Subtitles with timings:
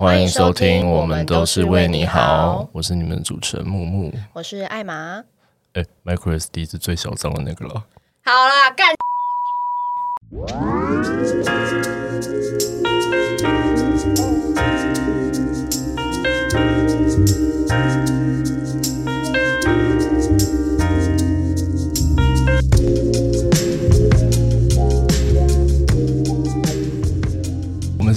[0.00, 5.22] 欢迎收听，我们都是为你好，我是你们主持人木木，我是艾玛。
[5.74, 7.84] 哎，Micro SD 是最嚣张的那个了。
[8.24, 8.94] 好啦，干。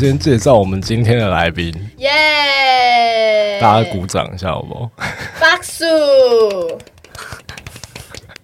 [0.03, 3.57] 先介绍我们今天的来宾，耶！
[3.61, 4.91] 大家鼓掌一下好不好？
[5.39, 5.85] 巴叔，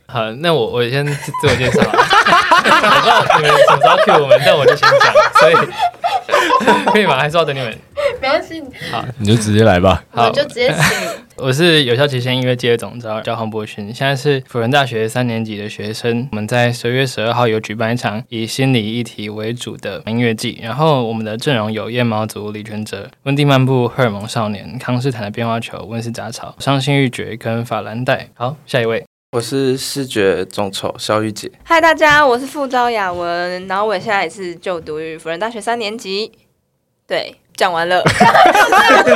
[0.08, 1.82] 好，那我我先自我介绍。
[1.84, 5.56] 我知道你们总要 Q 我们，但我就先讲，所以
[6.92, 7.18] 可以吗？
[7.18, 7.78] 还是要等你们？
[8.22, 8.62] 没关系，
[8.92, 10.04] 好，你就直接来吧。
[10.10, 10.86] 好，就直接请。
[11.38, 16.28] 我是有效期限音乐界的总招叫黄博勋，现在是辅仁大学三年级的学生。
[16.32, 28.28] 我们在十月十二号有举办一场以心理议题为主的音乐季，然后我们的阵容有夜猫族李全哲、温蒂漫步、荷尔蒙少年、康斯坦的变化球、温室杂草、伤心欲绝跟法兰黛。
[28.34, 31.52] 好，下一位，我是视觉众筹肖玉姐。
[31.64, 36.32] 嗨，大家，我是傅昭雅文，然后我现在也是就读于辅仁大学三年级。
[37.06, 37.36] 对。
[37.56, 38.16] 讲完了， 就这
[38.88, 39.14] 样，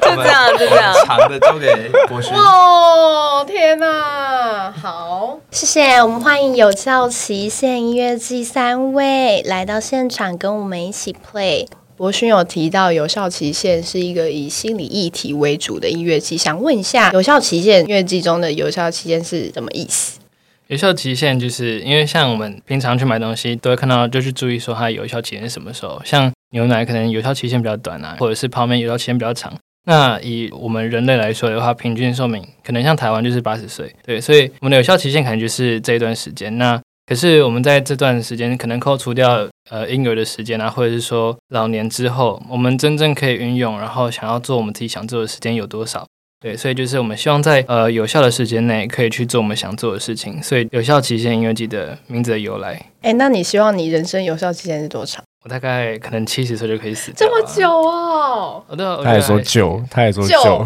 [0.00, 0.94] 就这样，就这样。
[1.04, 2.32] 长的交给博勋。
[2.38, 11.66] 哦，天哪，好，谢谢，我们欢迎有效期限音乐季三位来到现场跟我们一起 play。
[12.02, 20.18] 博勋有提到有效期限是一个以心理议题为主的音乐季，想问一下，有效期限音乐季中的有效期限是什么意思？
[20.66, 26.02] 有效期限就是因为像我们平常去买东西都会看到，就是注意说它有效期限是什么时候。
[26.04, 29.56] 像牛奶可能有效期限比较短啊，或者是泡面有效期限比较长。
[29.86, 36.58] 那以我们人类来说的话，平均寿命可能像台湾就是八十岁，对，所以我们的有效期限可能就是这一段时间。
[36.58, 36.82] 那
[37.12, 46.06] 可是我们在这段时间可能扣除掉呃婴儿的时间啊，或者是说老年之后，我们真正可以运用，然后想要做我们自己想做的时间有多少？
[46.40, 52.80] 对，所以就是我们希望在呃有效的时间内可以去做我们想做的事情，所以有效期限音乐季的名字的由来。
[53.02, 55.22] 哎，那你希望你人生有效期限是多长？
[55.44, 58.62] 我大概可能七十岁就可以死，这么久哦？
[59.02, 60.64] 他也说久，他也说久，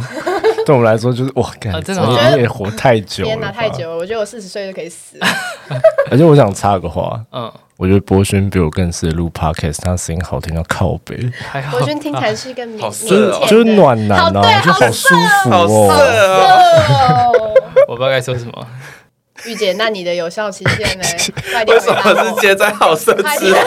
[0.66, 1.50] 对我们来说就是哇，
[1.82, 2.06] 真的
[2.36, 3.96] 你也活太久，天哪，太久了！
[3.96, 5.16] 我觉得我四十岁就可以死。
[6.10, 7.50] 而且我想插个话，嗯。
[7.78, 11.14] 我觉得博轩比我更适合录 podcast，他声音好听到靠背。
[11.70, 15.08] 博轩听起来是一个好色，就是暖男啊，就好舒
[15.44, 15.92] 服哦。
[17.86, 18.66] 我不知道该说什么。
[19.44, 21.04] 玉姐，那你的有效期限呢？
[21.68, 23.60] 为什么是接在好色之后？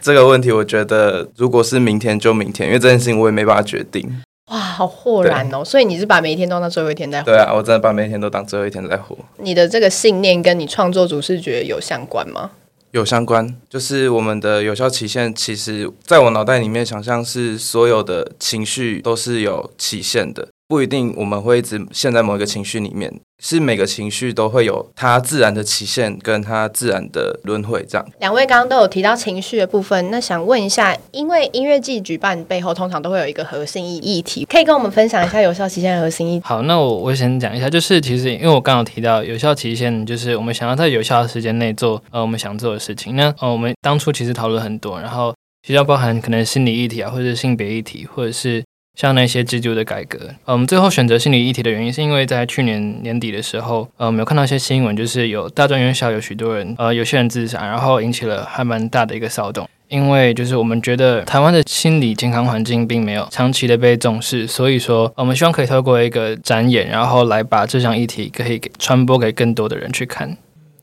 [0.00, 4.22] 这个问题，我觉得如果是明天就明天，因为这件事情我也没办法决定。
[4.50, 5.64] 哇，好豁然哦！
[5.64, 7.26] 所以你是把每一天都当最后一天在活？
[7.26, 9.16] 对啊，我真的把每一天都当最后一天在活。
[9.38, 12.50] 你的这个信念跟你创作主视觉有相关吗？
[12.90, 20.48] 有相关，就是我们的有效期限，其实在我脑袋里面想象是所有的情绪都是有期限的。
[20.72, 23.12] 不一定我们会一直陷在某一个情绪里面，
[23.44, 27.84] 是每个情绪都会有它自然的期限，跟它自然的轮回。
[27.86, 36.46] 这样，两位刚刚都有提到情绪的部分，那想问一下，因为音乐季举办背后通常都会有一个核心议议题，可以跟我们分享一下有效期限的核心议题？
[36.46, 43.14] 好，那我我先讲一下，就是其实因为我刚刚提到有效期限，就是我们想要在有效的时间内做呃我们想做的事情。
[43.14, 45.34] 那呃我们当初其实讨论很多，然后
[45.66, 48.64] 其实包含可能心理议题啊，或者是性别议题，或者是。
[48.94, 59.68] 像那些制度的改革，呃，我们最后选择心理议题的原因，是因为在去年年底的时候，呃，我们有看到一些新闻，就是有大专院校有许多人，呃，有些人自杀，然后引起了还蛮大的一个骚动。
[59.88, 70.34] 因为就是我们觉得台湾的心理健康环境并没有长期的被重视，所以说我们希望可以透过一个展演，然后来把这项议题可以给传播给更多的人去看。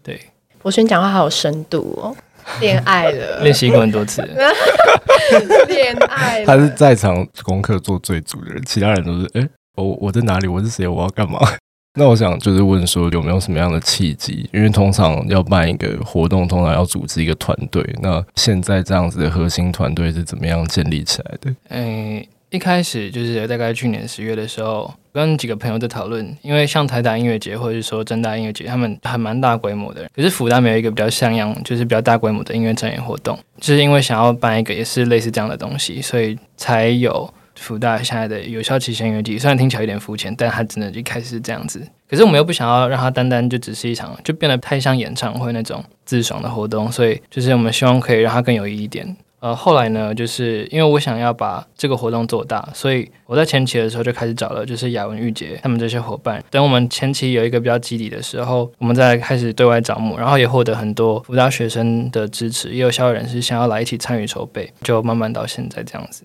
[0.04, 0.20] 对，
[0.62, 2.16] 我轩讲话好有深度哦。
[2.60, 4.22] 恋爱了，练习过很多次。
[5.68, 10.48] 恋爱，他是在场功课做最足的人，其他人都是哎，我我在哪里？
[10.48, 10.88] 我是谁？
[10.88, 11.40] 我要干嘛？
[11.98, 14.50] 那我想就是问说，有没有什么样的契机？
[14.54, 17.84] 因为通常要办一个活动，通常要组织一个团队。
[18.02, 21.56] 那现在这样子的核心团队是怎么样建立起来的？
[21.70, 22.28] 哎。
[22.52, 39.38] 一开始就是大概去年十月的时候，跟几个朋友在讨论，因为像台大音乐节或者是说真大音乐节，他们还蛮大规模的，可是福大没有一个比较像样，就是比较大规模的音乐展演活动，就是因为想要办一个也是类似这样的东西，所以才有福大现在的有效期限音乐季。
[39.38, 41.80] 虽然听起来有点肤浅，但它真的一开始是这样子。
[42.10, 49.16] 可是我们又不想要让它单单就只是一场，就变得太像演唱会那种自爽的活动，所以就是我们希望可以让它更有意义一点。
[49.40, 56.44] 呃，后来呢，就是因为我想要把这个活动做大，所以我在前期的时候就开始找了，就是雅文、玉洁他们这些伙伴。
[56.50, 66.24] 等我们前期有一个比较基底的时候，我们再开始对外招募，然后也获得很多辅大学生的支持，也有校友人士想要来一起参与筹备，就慢慢到现在这样子。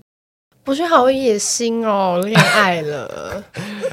[0.65, 3.45] 博勋好野心哦，恋爱了。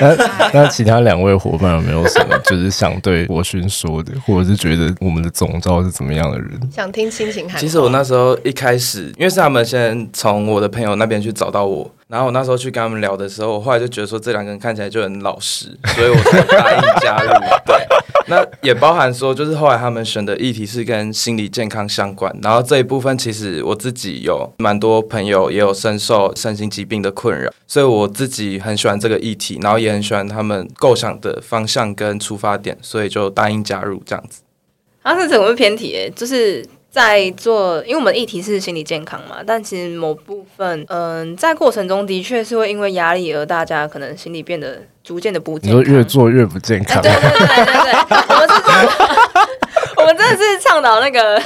[0.00, 6.58] 那那其他两位伙伴有没有什么就是想对博勋说的，或者是觉得我们的总召是怎么样的人？
[6.72, 7.60] 想听亲情喊。
[7.60, 11.88] 其实我那时候一开始，因为是他们先从我的朋友那边去找到我。
[12.08, 17.28] 然后我那时候去跟他们聊的时候，我后来就觉得说这两个人看起来就很老实，所以我才答应加入。
[17.66, 17.76] 对，
[18.26, 22.34] 那也包含说，就是后来他们选的议题是跟心理健康相关。
[22.42, 34.42] 然后这一部分其实我自己有蛮多朋友也有深受身心疾病的困扰，所以我自己很喜欢这个议题，然后也很喜欢他们构想的方向跟出发点，所以就答应加入这样子。
[35.02, 36.10] 啊，这怎么会偏题？
[36.16, 36.64] 就是。
[36.90, 47.02] 在做，因为我们议题是心理健康嘛，但其实某部分，嗯，在过程中的确是会因为压力而大家可能心理变得逐渐的不健康，你越做越不健康。
[47.02, 47.92] 对对对对对，
[48.28, 48.54] 我们是，
[49.98, 51.38] 我们真的是倡导那个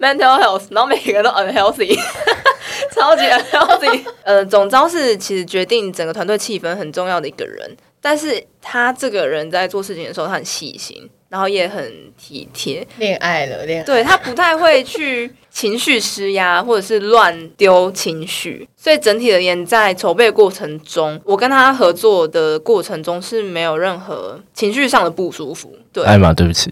[0.00, 1.94] mental health，然后每个人都 unhealthy，
[2.94, 4.02] 超级 unhealthy。
[4.24, 11.10] 呃，总招是其实决定整个团队气氛很重要的一个人，但是他这个人在做事情的时候，他很细心。
[11.28, 13.84] 然后也很体贴，恋爱了，恋爱。
[13.84, 25.76] 对他不太会去情绪施压，或者是乱丢情绪，所以整体而言，在筹备过程中，我跟他合作的过程中是没有任何情绪上的不舒服。
[25.92, 26.70] 对，艾玛，对不起，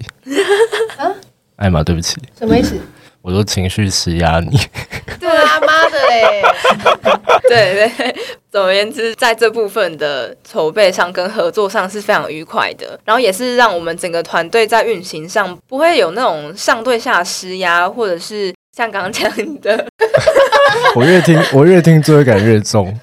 [0.96, 1.12] 啊？
[1.56, 2.76] 艾玛，对不起，什么意思？
[3.24, 4.54] 我都情绪施压你，
[5.18, 6.42] 对啊，妈的嘞！
[7.48, 8.14] 对对，
[8.52, 19.32] 总而言之，在这部分的筹备上跟合作上是非常愉快的，然后也是让我们整个团队在运行上不会有那种上对下施压，或者是像刚刚讲
[19.62, 19.86] 的，
[20.94, 22.94] 我越听我越听罪恶感越重。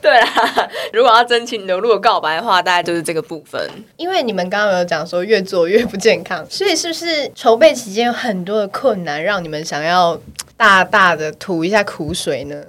[0.00, 3.60] 对啊， 如果要真情流露告白的话，大概就是这个部分。
[3.96, 10.20] 因为你们刚刚有讲说越做越不健康， 所以是不是筹备期间有很多的困难，让你们想要
[10.56, 12.62] 大大的吐一下苦水呢？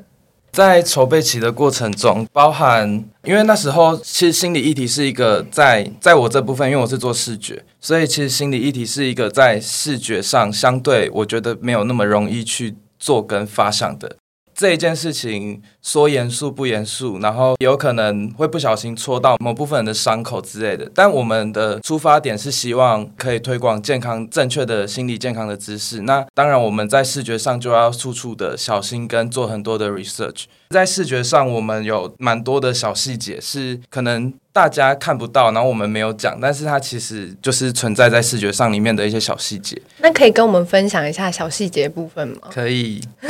[0.51, 14.15] 在筹备期的过程中，包含因为那时候其实心理议题是一个在在我这部分，因为我是做视觉，所以其实心理议题是一个在视觉上相对我觉得没有那么容易去做跟发想的。
[14.59, 20.91] 这一件事情说严肃不严肃，然后有可能会不小心戳到某部分人的伤口之类的。
[20.93, 26.01] 但我们的出发点是希望可以推广健康、正确的心理健康的知识。
[26.01, 30.43] 那当然，我们在视觉上就要处处的小心，跟做很多的 research。
[30.71, 39.81] 在视觉上，我们有蛮多的小细节是可能大家看不到，然后我们没有讲，但是它其实就是存在在视觉上里面的一些小细节。
[39.99, 42.49] 那可以跟我们分享一下小细节部分吗？
[42.51, 43.01] 可以。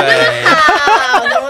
[0.00, 0.44] 对，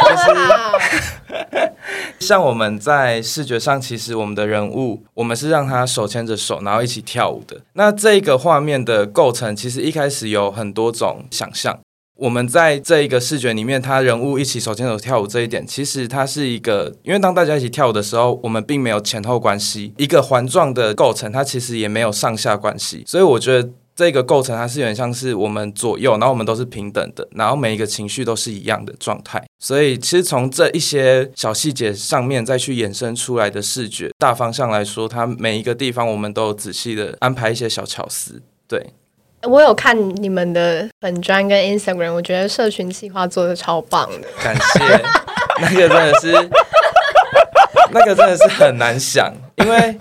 [0.09, 1.73] 就是
[2.19, 7.61] 像我们在视觉上，其实我们的人物，我们是让他手牵着手，然后一起跳舞的。
[7.75, 11.79] 那这个画面的构成，其实一开始有很多种想象。
[12.19, 23.69] 我们在这一个视觉里面，他人物一起手牵手跳舞这一点，其实它是一个，因为当大家一起跳舞的时候，我们并没有前后关系，一个环状的构成，它其实也没有上下关系，所以我觉得。
[23.97, 29.43] 这个构成它是有点像是我们左右，然后我们都是平等的，然后每一个情绪都是一样的状态。
[29.59, 38.43] 所以其实从这一些小细节上面再去衍生出来的视觉大方向来说，它每一个地方我们都有仔细的安排一些小巧思。
[38.69, 38.87] 对，
[39.49, 44.81] 我有看你们的本专跟 Instagram，我觉得社群计划做的超棒的，感谢。
[45.59, 46.51] 那个真的是，
[47.93, 49.97] 那个真的是很难想，因为。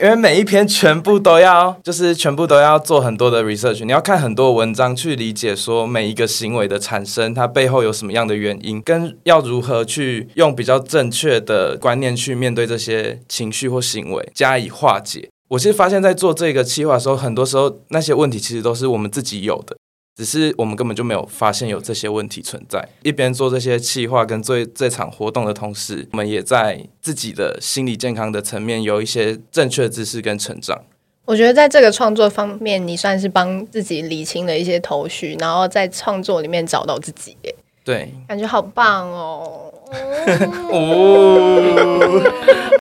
[0.00, 15.28] 因为每一篇全部都要，就是全部都要做很多的 research，你要看很多文章去理解说每一个行为的产生，它背后有什么样的原因，跟要如何去用比较正确的观念去面对这些情绪或行为，加以化解。
[15.48, 19.76] 我其实发现，在做这个计划的时候，很多时候那些问题其实都是我们自己有的。
[20.16, 22.88] 只是我们根本就没有发现有这些问题存在。
[23.02, 30.82] 一边做这些企划跟做这场活动的同时，我们也在自己的心理健康的层面有一些正确的知识跟成长。
[31.24, 37.36] 我觉得在这个创作方面，你算是帮自己理清了一些头绪，然后在创作里面找到自己。
[37.82, 39.72] 对，感觉好棒哦！
[40.70, 42.22] 哦，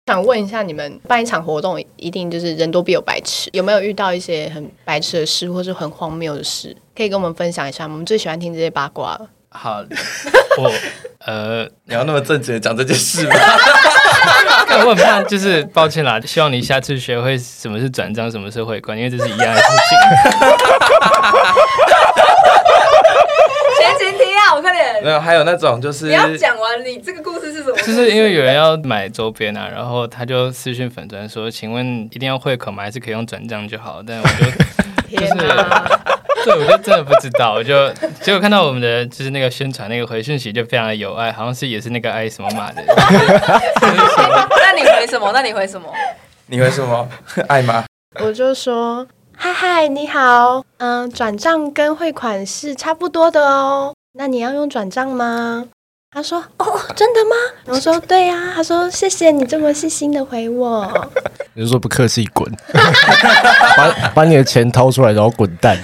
[0.06, 7.84] 想问一下，你们办一场活动，一定就是人多必有白痴，有没有遇到一些很白痴的事，或是很荒谬的事，可以跟我们分享一下？
[7.84, 9.20] 我们最喜欢听这些八卦了。
[9.50, 9.78] 好，
[10.58, 10.72] 我
[11.24, 13.34] 呃，你要那么正经的讲这件事吗？
[14.84, 19.96] 我很怕，就是抱歉啦，希望你下次学会什么是转账，什么是汇款，因为这是一样的事情。
[23.78, 25.00] 前情提要，我快点。
[25.04, 27.76] 没有，还有那种就是你要讲完，你这个故事是什么？
[27.76, 32.82] 就是因为有人要买周边啊，然后他就私讯粉砖说：“请问一定要汇款吗？
[32.82, 34.46] 还是可以用转账就好？”但我就
[35.08, 35.88] 天哪！
[36.44, 42.82] 对，我就真的不知道，我就结果看到我们的就是那个宣传那个回讯息就非常的有爱，好像是也是那个爱什么码的。
[42.86, 45.32] 那你回什么？
[45.32, 45.92] 那你回什么？
[46.46, 47.08] 你回什么？
[47.48, 47.84] 爱吗？
[48.20, 53.94] 我就说嗨嗨，你好，嗯，转账跟汇款是差不多的哦。
[54.14, 55.66] 那你要用转账吗？
[56.10, 57.36] 他说哦，真的吗？
[57.66, 58.52] 我说对呀。
[58.56, 61.10] 他说谢谢你这么细心的回我。
[61.54, 62.50] 你就说不客气，滚，
[63.76, 65.76] 把把你的钱掏出来，然后滚蛋。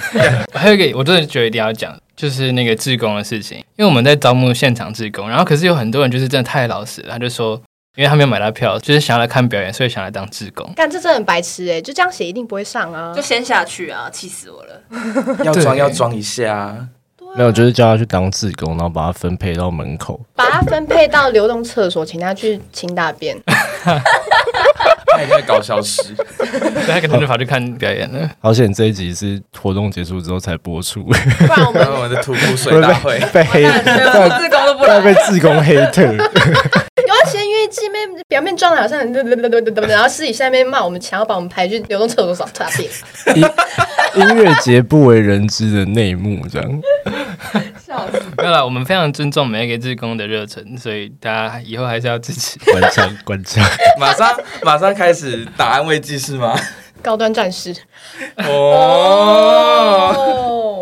[0.53, 7.61] 还有一个，我真的觉得一定要讲，就是那个志工的事情，因为我们在招募现场志工，然后可是有很多人就是真的太老实了，他就说。
[7.97, 10.69] 因为他没有买到票，就是想要来看表演，所以想来当志工。
[10.75, 11.81] 干，这真的很白痴哎！
[11.81, 13.13] 就这样写一定不会上啊！
[13.15, 14.11] 就先下去啊！
[14.11, 14.83] 气死我了！
[15.45, 16.89] 要装要装一下，
[17.37, 23.37] 没有，就是叫他去当自工，然后把他分配到门口，把他分配到流动厕所，请他去清大便。
[25.17, 26.03] 他也在搞消失，
[26.89, 28.29] 他可能就跑去看表演了。
[28.41, 31.13] 好险这一集是活动结束之后才播出，不
[31.47, 36.03] 然我们我们的吐苦水大会 被黑，自工都不来，被自工黑特。
[36.03, 39.13] 有些因为这边表面装的好像很
[39.89, 42.91] 然后私底下面骂我们，想要把我们排去流动厕所扫大便。
[44.17, 46.81] 音乐节不为人知的内幕，这样。
[47.85, 48.23] 笑死！
[48.39, 52.59] 没有了，我们非常尊重每一个志工的热忱，所以大家以后还是要支持。
[52.73, 53.65] 关枪，关枪！
[53.99, 56.59] 马上，马上开始打安慰剂是吗？
[57.03, 57.75] 高端战士。
[58.37, 60.09] 哦，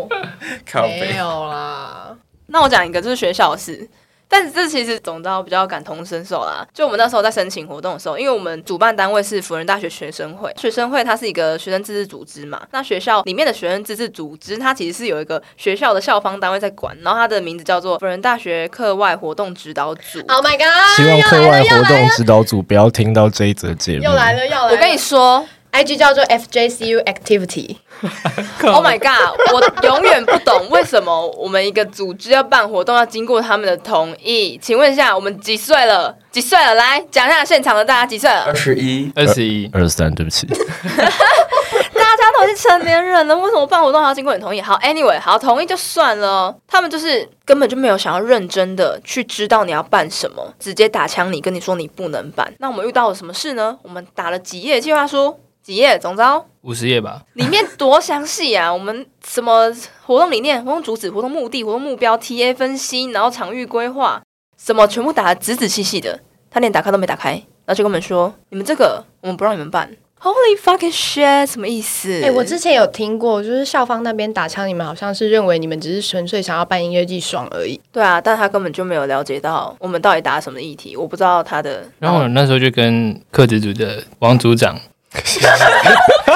[0.99, 2.15] 没有啦。
[2.47, 3.89] 那我讲一个，就是学校的事。
[4.33, 6.65] 但是这其实总招比较感同身受啦。
[6.73, 12.59] 就我们那时候在申请活动的时候，因为我们主办单位是辅仁大学学生会，学生会它是一个学生自治组织嘛。
[12.71, 20.19] 那学校里面的学生自治组织，它其实是有一个学校的校方单位在管，然后它的名字叫做辅仁大学课外活动指导组。
[20.27, 20.95] Oh my god！
[20.95, 24.03] 希望课外活动指导组不要听到这一则节目。
[24.03, 24.71] 又来了，又来了！
[24.71, 27.77] 我跟你说，IG 叫做 FJCU Activity。
[28.63, 29.37] Oh my god！
[29.53, 34.57] 我永远不懂为什么我们一个组织要办活动要经过他们的同意。
[34.61, 36.15] 请问一下，我们几岁了？
[36.31, 36.75] 几岁了？
[36.75, 38.43] 来讲一下现场的大家几岁了？
[38.45, 40.47] 二十一、二十一、二十三，对不起。
[40.47, 44.61] 大家都是成年人了，为什么办活动还要经过你同意？
[44.61, 46.55] 好，Anyway，好，同意就算了。
[46.67, 52.53] 他们就是根本就没有想要认真的去知道你要办什么，直接打枪你，跟你说你不能办。
[52.59, 53.77] 那我们遇到了什么事呢？
[53.83, 55.39] 我们打了几页计划书。
[55.63, 55.97] 几页？
[55.97, 57.23] 总招五十页吧。
[57.33, 58.71] 里面多详细啊！
[58.71, 59.71] 我们什么
[60.05, 64.21] 活动理念、活动主旨、活动目的、活动目标、TA 分析，然后场域规划，
[64.61, 66.19] 什么全部打的仔仔细细的。
[66.51, 69.89] 他连打开都没打开，然后就跟我们说：“你们这个我们不让你们办。”
[70.21, 71.45] Holy fucking shit！
[71.45, 72.21] 什么意思？
[72.23, 77.79] 哎，我之前有听过，就是校方那边打枪，你们好像是认为你们只是纯粹想要办音乐季爽而已。
[77.91, 80.95] 对啊，但他根本就没有了解到我们到底打什么议题。
[80.95, 81.85] 我不知道他的。
[81.99, 84.79] 然后我那时候就跟课职组的王组长。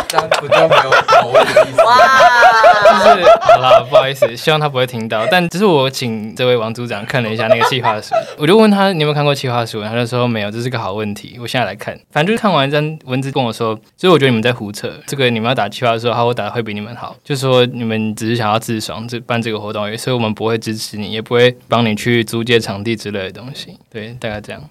[0.08, 1.84] 这样不就没有口味的意思？
[1.84, 5.26] 哇，就是好了，不好意思，希望他不会听到。
[5.32, 11.38] 但只是我请这位王组长看了一下那个计划书，我就问他你有没有看过计划书，他就说没有，这是个好问题。
[11.42, 14.92] 我现在来看，反正就是看完一张文字跟我说，所以我觉得你们在胡扯。
[15.08, 17.16] 这个你们要打计划书，好，我打的会比你们好。
[17.24, 23.78] 就说你们只是想要自爽，这办这个活动，所以我们不会支持你，也不会帮你去租借场地之类的东西。
[23.92, 24.62] 对，大概这样。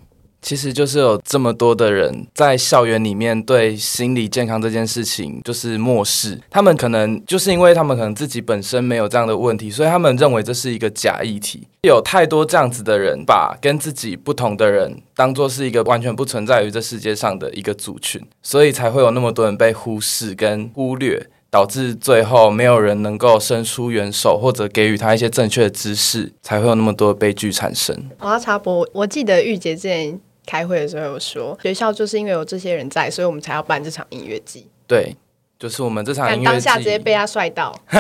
[0.47, 11.67] 其实就是有这么多的人在校园里面对心理健康这件事情就是漠视，他们可能就是因为他们可能自己本身没有这样的问题，所以他们认为这是一个假议题。
[11.83, 28.09] 有太多这样子的人把跟自己不同的人当做是一个完全不存在于这世界上的一个族群，所以才会有那么多人被忽视跟忽略，导致最后没有人能够伸出援手或者给予他一些正确的知识，才会有那么多悲剧产生。
[28.21, 30.21] 我要插播，我记得玉洁之前。
[30.47, 34.67] 开会的时候有说，学校就是因为有这些人在，所以我们才要办这场音乐季。
[34.87, 35.15] 对，
[35.59, 37.79] 就是我们这场音乐季，当下直接被他帅到。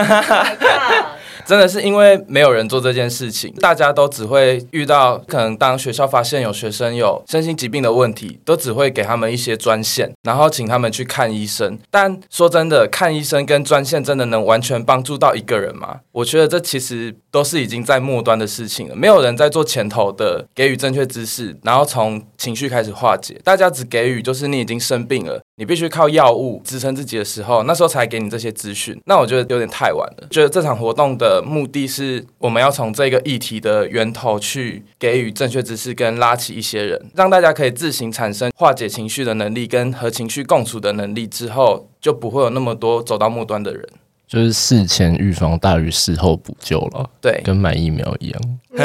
[1.46, 11.78] 真的是因为没有人做这件事情，大家都只会遇到可能当学校发现有学生有身心疾病的问题，都只会给他们一些专线，然后请他们去看医生。
[11.88, 16.00] 但说真的，看医生跟专线真的能完全帮助到一个人吗？
[16.10, 23.40] 我觉得这其实都是已经在末端的事情了，没有人在做前头的给予正确知识，然后从情绪开始化解。
[23.44, 29.00] 大家只给予就是你已经生病了，你必须靠药物支撑自己的时候，那时候才给你这些资讯。
[29.04, 30.26] 那我觉得有点太晚了。
[30.30, 31.35] 觉得这场活动的。
[31.36, 43.86] 的目的是，我们要从这个议题的源头去给予正确知识，跟拉起一些人，让大家可以自行产生化解情绪的能力，跟和情绪共处的能力之后，就不会有那么多走到末端的人。
[44.26, 48.40] 就是事前预防大于事后补救了，对，跟买疫苗一样。
[48.74, 48.84] 来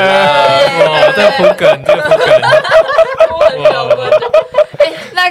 [0.00, 2.26] 了，哇，这个铺梗，这个铺梗。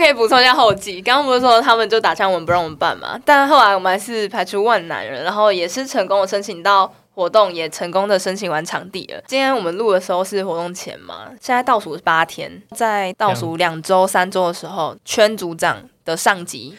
[0.03, 1.01] 可以补充一下后记。
[1.01, 3.17] 刚刚不是说他们就打枪我们不让我们办嘛？
[3.23, 9.21] 但后来我们还是排除万难人，然后也是成功的申请到活动，也成功的申请完场地了。
[9.27, 11.27] 今天我们录的时候是活动前嘛？
[11.39, 16.77] 现在倒数八天，在倒数两周、三周的时候，圈组长的上级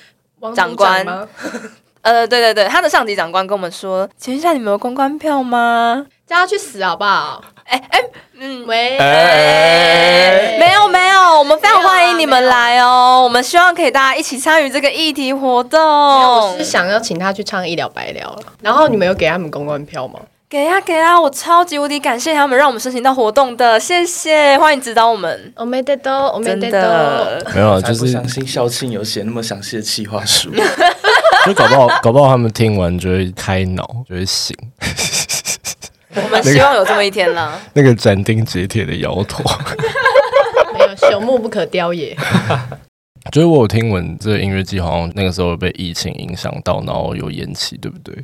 [0.54, 1.06] 长官，
[2.02, 6.04] 呃，对对对，他的上级长官跟我们说：“请问一下，你们有公关票吗？
[6.26, 8.00] 叫他去死好不好？”哎哎。
[8.36, 8.98] 嗯，喂，
[10.58, 13.22] 没有没有，我们非常欢迎你们来哦。
[13.22, 15.80] 我们希望可以大家一起参与这个议题活动。
[15.80, 18.42] 我是想要请他去唱医疗白疗了。
[18.60, 20.18] 然后你们有给他们公关票吗？
[20.50, 25.52] 给啊给啊，我超级无敌感谢他们，让我们申请到活动的，谢谢，欢迎指导我们。
[25.56, 30.50] 我没得多，我没得多，没有，就是相信校庆有写那么详细的企划书，
[31.46, 34.54] 就搞不好搞不好他们听完就会开脑，就会醒。
[36.22, 37.60] 我们希望有这么一天了。
[37.74, 39.42] 那个斩钉截铁的摇头，
[40.72, 42.16] 没有朽木不可雕也。
[43.32, 48.14] 就是我有听闻，这个音乐季好像那个时候被疫情影响到，然后有延期，对不对？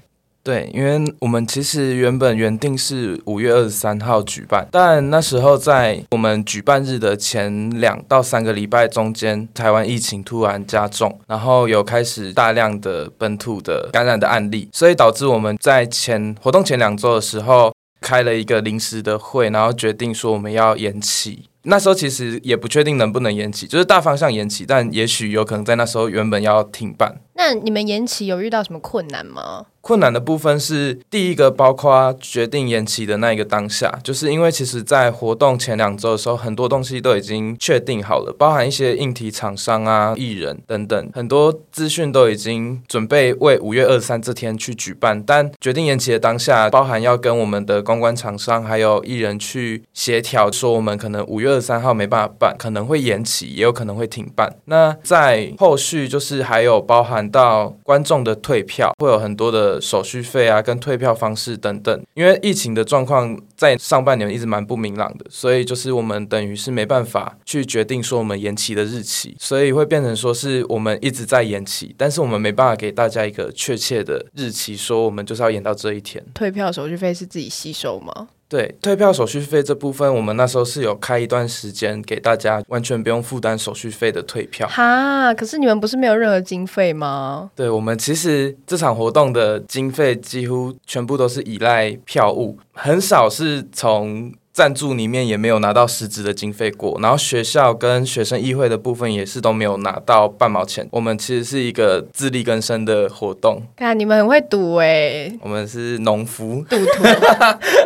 [0.42, 17.72] 对，因为我们其实原本原定是五月二十三号举办，但那时候在我们举办日的前两到三个礼拜中间，台湾疫情突然加重，然后有开始大量的本土的感染的案例，所以导致我们在前活动前两周的时候。
[18.00, 21.44] 开了一个临时的会，然后决定说我们要延期。
[21.64, 27.20] 那时候其实也不确定能不能延期，就是大方向延期，但也许有可能在那时候原本要停办。
[27.34, 29.66] 那你们延期有遇到什么困难吗？
[29.82, 45.22] 困难的部分是第一个，包括决定延期的那一个当下，就是因为其实，在活动前两周的时候，很多东西都已经确定好了，包含一些硬体厂商啊、艺人等等，很多资讯都已经准备为五月二十三这天去举办。
[45.22, 54.54] 但决定延期的当下，包含要跟我们的公关厂商还有艺人去协调，说我们可能五月二十三号没办法办，可能会延期，也有可能会停办。
[54.66, 59.80] 那在后续就是还有包含到观众的退票，会有很多的。
[59.80, 76.24] 手续费啊，跟退票方式等等，因为疫情的状况在上半年一直蛮不明朗的，所以就是我们等于是没办法去决定说我们延期的日期，所以会变成说是我们一直在延期，但是我们没办法给大家一个确切的日期，说我们就是要延到这一天。
[76.34, 78.28] 退票手续费是自己吸收吗？
[78.50, 84.66] 对退票手续费这部分，我们那时候是有开一段时间给大家完全不用负担手续费的退票。
[84.66, 87.50] 哈，可是你们不是没有任何经费吗？
[87.54, 94.32] 对，我们其实这场活动的经费几乎全部都是依赖票务，很少是从。
[94.52, 100.86] 赞助里面也没有拿到实质的经费过，然后学校跟学生议会的部分也是都没有拿到半毛钱。
[100.90, 103.62] 我们其实是一个自力更生的活动。
[103.76, 105.32] 看你们很会赌哎！
[105.40, 107.04] 我们是农夫，赌徒，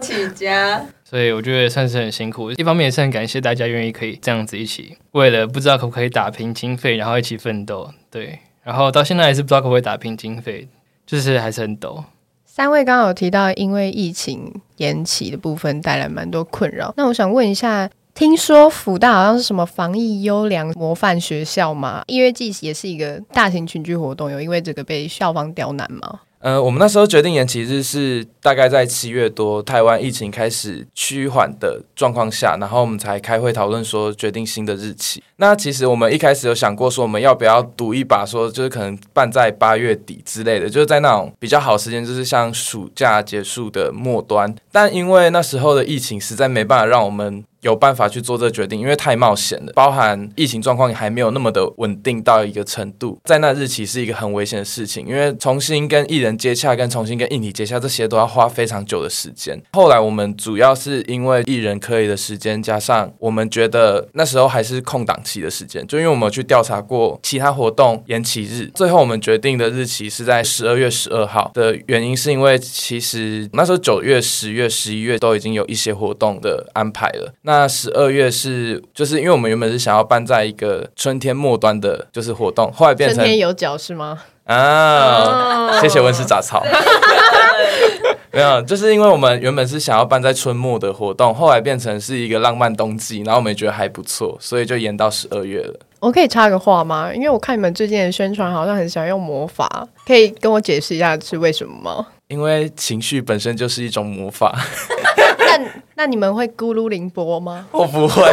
[0.00, 0.84] 起家。
[1.04, 2.50] 所以我觉得算是很辛苦。
[2.52, 7.90] 一方面也是很感谢大家愿意可以这样子一起，为了不知道可不可以打平经费，然后一起奋斗。
[8.10, 10.68] 对，然后到现在还是不知道可不可以打平经费，
[11.04, 12.04] 就是还是很抖。
[12.44, 16.92] 三位刚刚有提到，因为疫情延期的部分带来蛮多困扰。
[16.96, 22.02] 那我想问一下，听说福大好像是什么防疫优良模范学校吗？
[22.06, 26.20] 音乐季也是一个大型群聚活动，有因为这个被校方刁难吗？
[26.40, 35.22] 呃，我们那时候决定延期日是大概在七月多，台湾疫情开始趋缓的状况下，然后我们才开会讨论说决定新的日期。
[35.40, 44.54] 那其实我们一开始有想过说我们要不要赌一把，说就是可能办在八月底之类的，就是在那种比较好时间，就是像暑假结束的末端。
[44.70, 47.42] 但因为那时候的疫情实在没办法让我们。
[47.60, 59.62] 有办法去做这个决定，因为太冒险了，包含疫情状况还没有那么的稳定到一个程度，在那日期是一个很危险的事情，因为重新跟艺人接洽，跟重新跟硬体接洽，这些都要花非常久的时间。
[59.72, 77.32] 后来我们主要是因为艺人可以的时间，加上我们觉得那时候还是空档期的时间，就因为我们去调查过其他活动延期日，最后我们决定的日期是在十二月十二号的原因，是因为其实那时候九月、十月、十一月都已经有一些活动的安排了。
[77.42, 84.18] 那十二月是，就是因为我们原本是想要办在一个春天末端的，就是活动，后来变成春天有脚是吗？
[84.44, 86.64] 啊，谢谢温室杂草。
[88.32, 95.74] 没有，就是因为我们原本是想要办在春末的活动，后来变成是一个浪漫冬季，然后我们也觉得还不错，所以就延到十二月了。
[95.98, 97.12] 我可以插个话吗？
[97.12, 102.06] 因为我看你们最近的宣传好像很喜欢用魔法，可以跟我解释一下是为什么吗？
[102.28, 104.56] 因为情绪本身就是一种魔法。
[105.38, 105.60] 那
[105.96, 107.66] 那你们会咕噜凌波吗？
[107.72, 108.32] 我不会，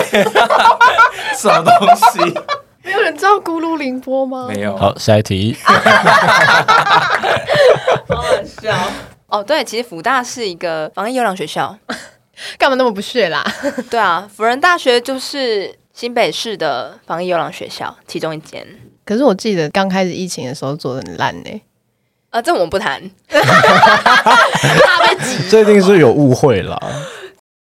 [1.36, 1.74] 什么东
[2.14, 2.20] 西？
[2.84, 4.48] 没有人知道咕噜凌波吗？
[4.54, 4.78] 没有。
[4.78, 5.58] 好，下一题。
[5.66, 5.74] 好
[8.16, 8.24] 好
[8.62, 8.78] 笑
[9.28, 11.78] 哦，对，其实福大是一个防疫优良学校，
[12.58, 13.44] 干嘛那么不屑啦？
[13.92, 18.66] 对啊，辅仁大学就是新北市的防疫优良学校其中一间。
[19.04, 21.62] 可是我记得刚开始疫情的时候做的很烂呢。
[22.30, 23.02] 啊，这我们不谈。
[23.28, 26.78] 怕被挤，这一定是有误会啦。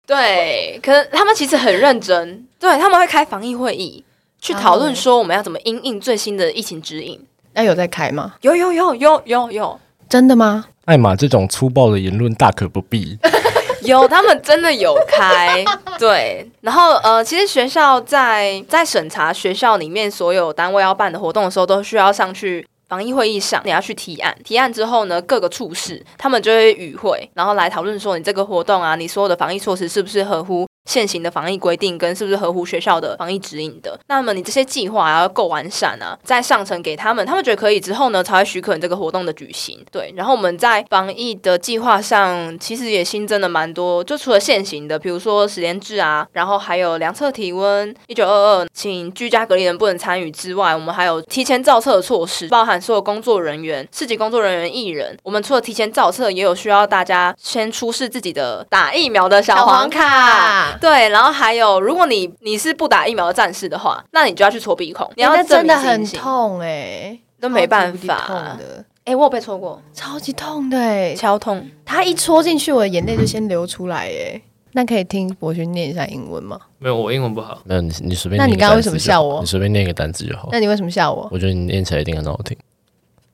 [0.08, 4.04] 对，可是他们其实很认真，对他们会开防疫会议，
[4.39, 7.25] 去讨论说我们要怎么应应最新的疫情指引。
[7.54, 8.36] 那有在开吗？
[8.41, 10.65] 有有有有有有，真的吗？
[10.86, 13.17] 艾玛这种粗暴的言论大可不必。
[13.84, 15.63] 有，他们真的有开。
[16.00, 22.65] 对，然后呃，其实学校在在审查学校里面所有单位要办的活动的时候，都需要上去。
[22.88, 30.67] 防疫会议上，你要去提案，提案之后呢，各个处室他们就会与会，然后来讨论说你这个活动啊，你所有的防疫措施是不是合乎。
[30.86, 34.00] 现行的防疫规定跟是不是合乎学校的防疫指引的？
[34.08, 39.84] 那么你这些计划要够完善啊，再上呈给他们，他们觉得可以之后呢，才会许可你这个活动的举行。
[39.91, 60.74] 对，然后我们在防疫的计划上，其实也新增了蛮多，就除了现行的，比如说十连制啊，然后还有量测体温，一九二二，请居家隔离人不能参与之外，我们还有提前造册的措施，包含所有工作人员、市级工作人员、艺人，我们除了提前造册，也有需要大家先出示自己的打疫苗的小黄卡。
[60.79, 65.09] 对，然后还有，如果你你是不打疫苗的战士的话，那你就要去戳鼻孔。
[65.15, 68.83] 你要真的很痛哎，都没办法的。
[69.05, 71.69] 哎，我有被戳过，超级痛的哎，超痛。
[71.85, 74.41] 他一戳进去，我的眼泪就先流出来哎。
[74.71, 76.59] 那可以听博勋念一下英文吗？
[76.79, 77.59] 没有，我英文不好。
[77.63, 78.38] 没有，你你随便。
[78.38, 79.39] 那你刚刚为什么笑我？
[79.39, 80.49] 你随便念一个单词就好。
[80.51, 81.29] 那你为什么笑我？
[81.31, 82.57] 我觉得你念起来一定很好听。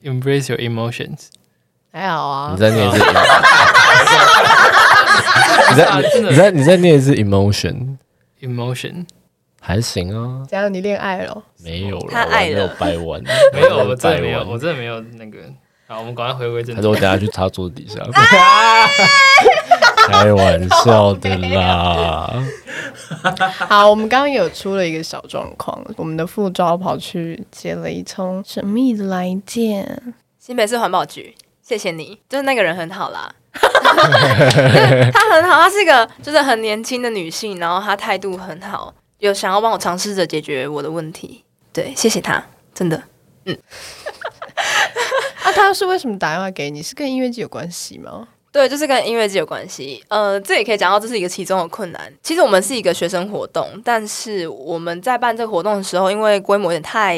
[0.04, 1.30] Embrace your emotions。
[1.92, 2.52] 还好啊。
[2.54, 3.00] 你再念一次。
[5.72, 5.86] 你在
[6.30, 9.06] 你在你在念的是 emotion，emotion
[9.60, 10.46] 还行啊。
[10.48, 10.74] 怎样？
[10.74, 11.44] 你恋爱了？
[11.64, 13.22] 没有了，他爱了，没有掰弯，
[13.54, 15.38] 没有，我真的没有，我真的没有那个。
[15.88, 16.78] 好，我们赶快回归正题。
[16.78, 18.00] 还是我等下去插桌子底下？
[20.08, 22.34] 开玩笑的啦。
[23.68, 33.36] 好，我们刚刚有出了一个小状况，我们的副招跑去接了一通神秘的来电，新北市环保局，谢谢你，就是那个人很好啦。
[35.12, 41.44] 她很好，她是一个就是很年轻的女性，然后她态度很好，有想要帮我尝试着解决我的问题。
[41.74, 43.02] 对，谢谢她，真的。
[43.46, 43.58] 嗯，
[45.46, 46.82] 那他是为什么打电话给你？
[46.82, 48.28] 是跟音乐剧有关系吗？
[48.52, 50.04] 对，就是跟音乐季有关系。
[50.10, 52.14] 呃，这也可以讲到这是一个其中的困难。
[52.22, 57.18] 其实我们是一个学生活动，但是我们在办这个活动的时候，因为规模有点太。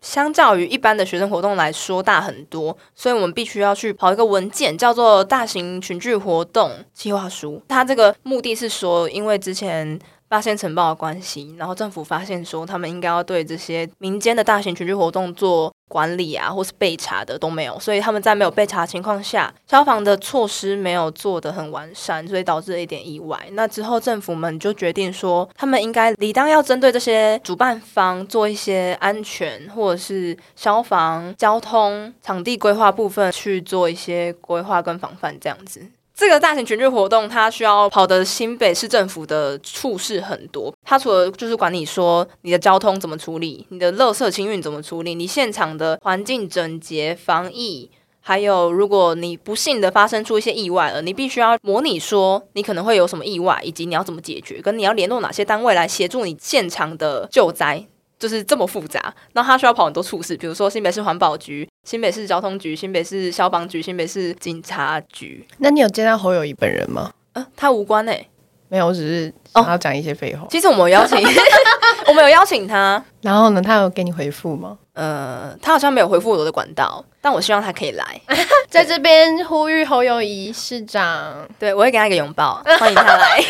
[0.00, 7.62] 相较于一般的学生活动来说大很多，所以我们必须要去跑一个文件，叫做大型群聚活动计划书。
[7.68, 9.98] 它这个目的是说，因为之前。
[10.28, 23.40] 八仙城报的关系，然后政府发现说，他们应该要对这些民间的大型群聚活动做管理啊，或是备查的都没有，所以他们在没有备查情况下，消防的措施没有做得很完善，所以导致了一点意外。
[23.52, 35.82] 那之后政府们就决定说，他们应该理当要针对这些主办方做一些安全或者是消防、交通、场地规划部分去做一些规划跟防范，这样子。
[36.16, 40.74] 这个大型群聚活动，它需要跑的新北市政府的处事很多。
[40.82, 47.90] 它除了就是管你说你的交通怎么处理，你的垃圾清运怎么处理，你现场的环境整洁、防疫，
[48.22, 57.86] 还有如果你不幸的发生出一些意外了，你必须要模拟说你可能会有什么意外，以及你要怎么解决，跟你要联络哪些单位来协助你现场的救灾。
[58.18, 65.46] 就是这么复杂，那他需要跑很多处事，比如说新北市环保局、新北市交通局、新北市消防局、新北市警察局。
[65.58, 67.12] 那你有见到侯友谊本人吗？
[67.34, 68.28] 呃，他无关诶，
[68.68, 70.44] 没有，我只是想要讲一些废话。
[70.50, 71.16] 其实我们有邀请，
[72.08, 74.76] 我们有邀请他，然后呢，他有给你回复吗？
[74.94, 78.20] 呃，他好像没有回复我的管道，但我希望他可以来，
[78.68, 83.40] 在这边呼吁侯友谊市长，对我会给他一个拥抱，欢迎他来。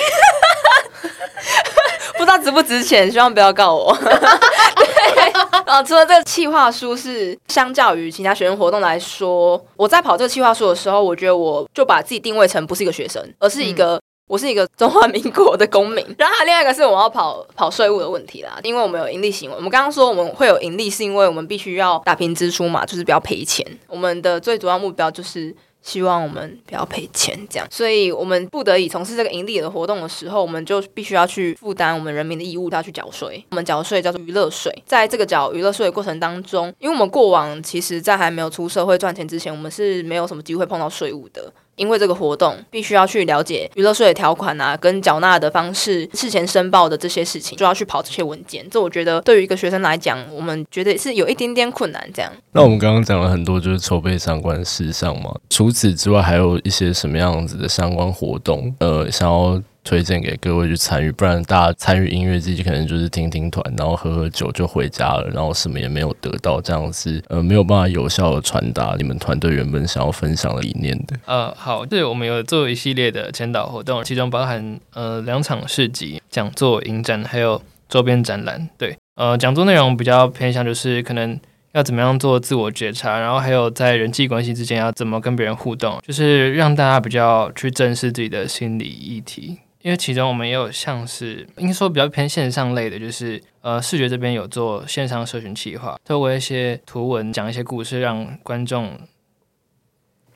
[2.19, 3.97] 不知道值不值钱，希望不要告我。
[4.01, 5.31] 对，
[5.65, 16.05] 啊，除了这个企划书是相较于其他学生活动来说，我在跑这个企划书的时候，我觉得我就把自己定位成不是一个学生，而是一个我是一个中华民国的公民。
[16.19, 19.57] 然后另外一个是我们要跑跑税务的问题啦，因为我们有盈利行为。
[19.57, 23.67] 我们刚刚说我们会有盈利，是因为我们必须要打平支出嘛，就是不要赔钱。
[23.89, 25.55] 我们的最主要目标就是。
[25.87, 33.43] 希望我们不要赔钱，这样，所以我们不得已从事这个盈利的活动的时候，我们就必须要去负担我们人民的义务，要去缴税。
[33.51, 41.53] 我们缴税叫做娱乐税，在这个缴娱乐税的过程当中，因为我们过往其实在还没有出社会赚钱之前，我们是没有什么机会碰到税务的。
[41.77, 48.67] 因为这个活动必须要去了解娱乐税的条款啊，跟缴纳的方式、事前申报的这些事情，就要去跑这些文件。
[48.71, 52.09] 这我觉得对于一个学生来讲，我们觉得是有一点点困难。
[52.13, 52.33] 这样。
[52.53, 58.75] 那我们刚刚讲了很多就是筹备相关事项嘛，除此之外还有一些什么样子的相关活动？
[58.81, 59.63] 呃，想要。
[59.87, 71.17] 推荐给各位去参与，不然大家参与音乐季可能就是听听团，然后喝喝酒就回家了，然后什么也没有得到，这样子呃没有办法有效的传达你们团队原本想要分享的理念的。
[71.25, 78.69] 呃，好，对，我们有做一系列的签导活动，其中包含呃两场市集、讲座、影展，还有周边展览。
[78.77, 81.39] 对，呃，讲座内容比较偏向就是可能。
[81.73, 89.59] 要怎么样做自我觉察，然后还有在人际关系之间要怎么跟别人互动，就是让大家比较去正视自己的心理议题。
[89.87, 98.99] 因为其中我们也有像是应该说比较偏线上类的，就是呃视觉这边有做线上社群企划，透过一些图文讲一些故事，让观众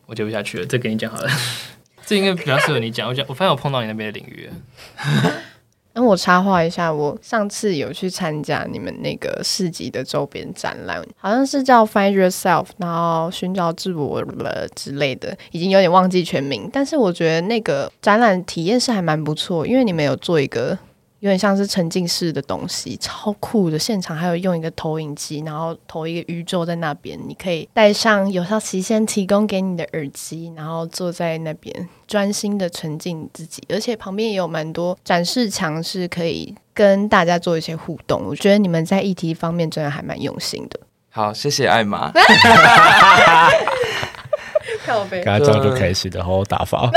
[0.06, 1.28] 我接不下去了，这给你讲好了，
[2.06, 3.08] 这应该比较适合你讲。
[3.08, 4.48] 我讲我发现我碰到你那边的领域。
[5.92, 16.70] 那我插话一下，我上次有去参加你们那个市集的周边展览，好像是叫 Find Yourself，然后寻找自我了之类的，已经有点忘记全名。
[16.72, 20.78] 但是我觉得那个展览体验是还蛮不错，因为你们有做一个。
[21.20, 23.78] 有点像是沉浸式的东西，超酷的。
[23.78, 33.62] 现场还有用一个投影机，然后投一个宇宙在那边，你可以戴上有效期限提供给你的耳机，然后坐在那边专心的沉浸自己。
[33.68, 38.22] 而且旁边也有蛮多展示墙，是可以跟大家做一些互动。
[38.24, 40.80] 我觉得你们在议题方面真的还蛮用心的。
[41.10, 42.10] 好，谢谢艾玛。
[44.86, 46.90] 靠背，跟他这样就开心的，好好打发。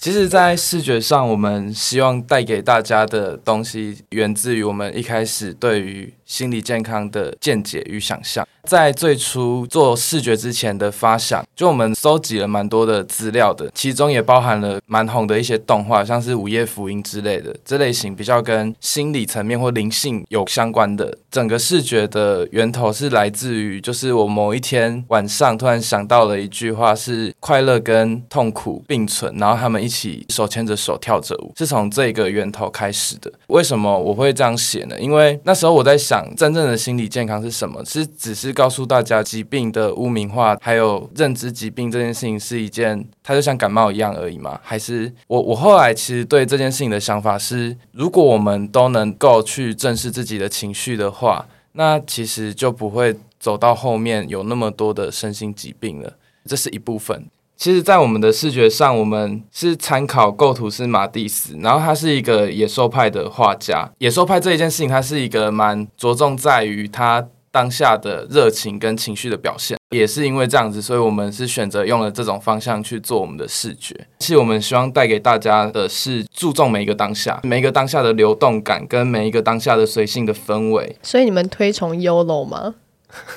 [0.00, 6.14] 其实，在视觉上，我们希望带给大家的东西，源自于我们一开始对于。
[6.30, 21.18] 心理健康的见解与想象，在最初做视觉之前的发想，就我们搜集了蛮多的资料的，其中也包含了蛮红的一些动画，像是《午夜福音》之类的，这类型比较跟心理层面或灵性有相关的。
[21.32, 33.32] 整个视觉的源头是来自于，就是我某一天晚上突然想到了一句话，是快乐跟痛苦并存，然后他们一起手牵着手跳着舞，是从这个源头开始的。
[33.48, 34.94] 为什么我会这样写呢？
[35.00, 36.19] 因为那时候我在想。
[36.36, 37.84] 真正的心理健康是什么？
[37.84, 44.58] 是只是告诉大家疾病的污名化，还有认知疾病这件事情是一件，它就像感冒一样而已吗？
[44.62, 56.12] 还是我我后来其实对这件事情的想法是，如果我们都能够去正视自己的情绪的话，那其实就不会走到后面有那么多的身心疾病了。
[56.46, 57.26] 这是一部分。
[57.60, 63.86] 其实，在我们的视觉上，我们是参考构图师马蒂斯，然后他是一个野兽派的画家。
[63.98, 69.76] 野兽派这一件事情，它是一个蛮着重在于他当下的热情跟情绪的表现。
[69.90, 73.94] 也是因为这样子，所以我们是选择用了这种方向去做我们的视觉。
[74.20, 80.96] 其实我们希望带给大家的是注重每一个当下，每一个当下的流动感，跟每一个当下的随性的氛围。
[81.02, 82.76] 所以你们推崇 YOLO 吗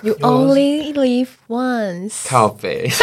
[0.01, 2.29] ？You only live once。
[2.29, 2.87] 靠背。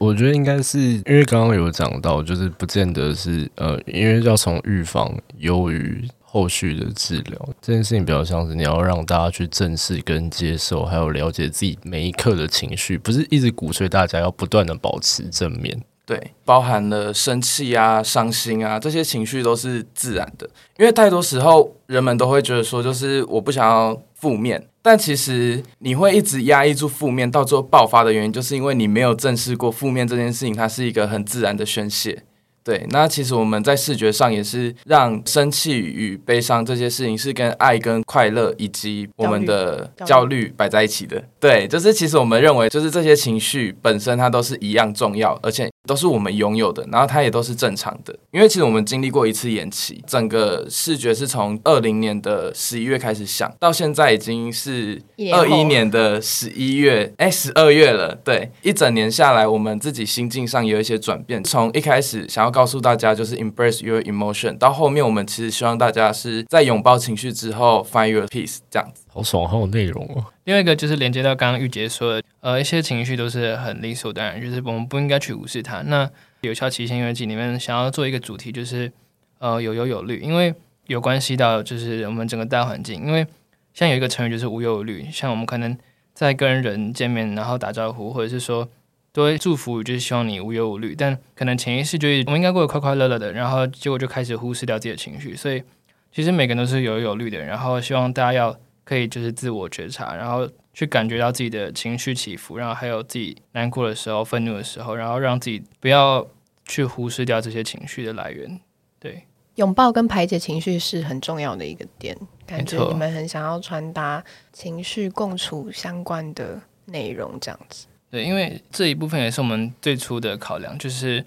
[0.00, 15.80] 我觉得应该是因为刚刚有讲到，就是不见得是呃，因为要从预防优于后续的治疗这件事情，比较像是你要让大家去正视跟接受，还有了解自己每一刻的情绪，不是一直鼓吹大家要不断的保持正面。
[16.06, 24.66] 对，包含了生气啊、伤心啊这些情绪都是自然的，因为太多时候人们都会觉得说，就是我不想要负面。
[24.80, 32.22] 但其实你会一直压抑住负面，到最后爆发的原因，就是因为你没有正视过负面这件事情，它是一个很自然的宣泄。
[32.62, 41.22] 对，那其实我们在视觉上也是让生气与悲伤这些事情是跟爱、跟快乐以及我们的焦虑摆在一起的。
[41.38, 48.18] 对，就是其实我们认为，就是这些情绪本身它都是一样重要，而且都是我们拥有的，然后它也都是正常的。
[48.30, 55.02] 因为其实我们经历过一次延期，整个视觉是从二零年的十一月开始想到现在已经是
[55.34, 58.14] 二一年的十一月，哎，十二月了。
[58.24, 62.54] 对，一整年下来，我们自己心境上有一些转变，从一开始想要。
[62.54, 64.56] 告诉大家，就是 embrace your emotion。
[64.56, 69.03] 到后面，我们其实希望大家是在拥抱情绪之后，find your peace，这样子。
[69.14, 70.24] 好爽，好有内容哦。
[70.42, 75.82] 另外一个就是连接到刚刚玉洁说的，呃，一些情绪都是很理所当然，就是我们不应该去无视它。
[75.82, 78.92] 那有效期限音乐季里面想要做一个主题，就是
[79.38, 80.52] 呃有忧有虑，因为
[80.88, 83.00] 有关系到就是我们整个大环境。
[83.06, 83.24] 因为
[83.72, 85.78] 像有一个成语就是无忧无虑，像我们可能
[86.12, 88.68] 在跟人见面，然后打招呼，或者是说。
[89.12, 90.92] 多祝福，就是希望你无忧无虑。
[90.92, 95.36] 但可能潜意识就是我们应该过得快快乐乐的，然后结果就开始忽视掉自己的情绪。
[95.36, 95.62] 所以
[96.10, 106.26] 其实每个人都是有忧有虑的，然后希望大家要可以就是自我觉察，然后去感觉到自己的情绪起伏，然后还有自己难过的时候、愤怒的时候，然后让自己不要
[106.66, 108.60] 去忽视掉这些情绪的来源。
[109.00, 109.24] 对。
[109.56, 117.86] 拥抱跟排解情绪是很重要的一个点，感觉你们很想要传达情绪共处相关的内容，这样子。
[118.10, 121.24] 对，因为这一部分也是我们最初的考量，就是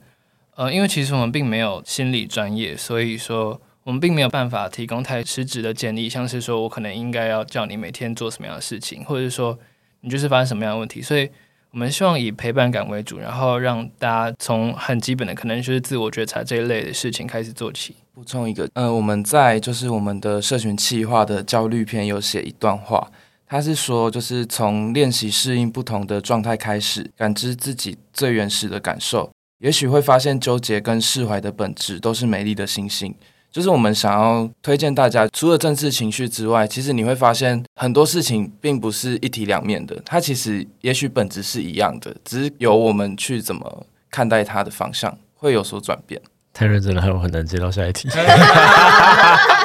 [0.55, 9.57] 呃，因为其实我们并没有心理专业，所以说我们并没有办法提供太实质的建议，像是说我可能应该要叫你每天做什么样的事情，或者是说
[10.01, 11.29] 你就是发生什么样的问题，所以。
[11.71, 17.93] 我们希望以陪伴感为主，然后让大家从很基本的，可能就是自我觉察这一类的事情开始做起。
[18.13, 23.11] 补充一个，呃，我们在就是我们的社群企划的焦虑篇有写一段话，
[23.45, 33.13] 他是说，就是从练习适应不同的状态开始，感知自己最原始的感受，也许会发现纠结跟释怀的本质都是美丽的星星。
[33.57, 46.21] 就是我们想要推荐大家，除了政治情绪之外，其实你会发现很多事情并不是一体两面的，它其实也许本质是一样的，只是由我们去怎么看待它的方向会有所转变。
[46.53, 48.07] 太认真了，还有很难接到下一题。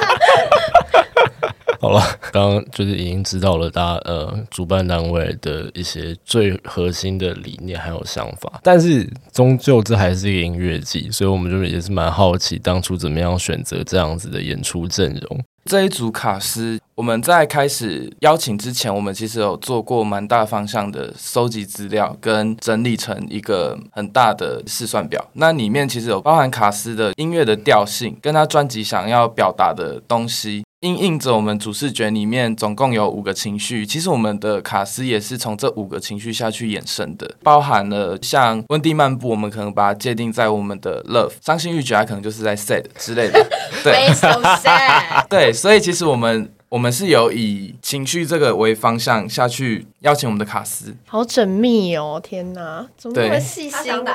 [1.83, 15.41] 好了，刚刚就是已经知道了，大家呃，主办单位的一些最核心的理念还有想法，但是终究这还是一个音乐季，所以我们就也是蛮好奇当初怎么样选择这样子的演出阵容。
[15.65, 25.29] 这一组卡司，我们在开始邀请之前，我们其实有做过蛮大方向的收集资料，跟整理成一个很大的试算表。
[25.33, 30.63] 那里面其实有包含卡司的音乐的调性，跟他专辑想要表达的东西。
[30.83, 43.49] 因应着我们主视觉里面总共有五个情绪，其实我们的卡斯也是从这五个情绪下去衍生的，包含了像温蒂漫步，我们可能把它界定在我们的 love，伤心欲绝，它可能就是在 sad 之类的，
[43.85, 46.53] 对，so sad，对，所以其实我们。
[46.73, 52.19] 我们是有以情绪这个为方向下去邀请我们的卡斯，好缜密哦！
[52.25, 54.15] 天哪，怎么那么细心啊？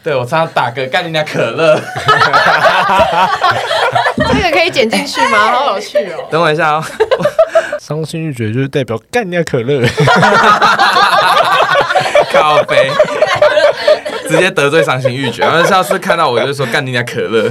[0.00, 1.74] 对我常常打嗝，干你家可乐，
[4.32, 5.50] 这个可以剪进去吗？
[5.50, 6.24] 好有趣哦！
[6.30, 6.84] 等我一下哦，
[7.80, 9.84] 伤心欲绝就是代表干你家可乐，
[12.30, 12.92] 咖啡，
[14.28, 15.42] 直接得罪伤心欲绝。
[15.42, 17.50] 然后下次看到我就说干你家可乐。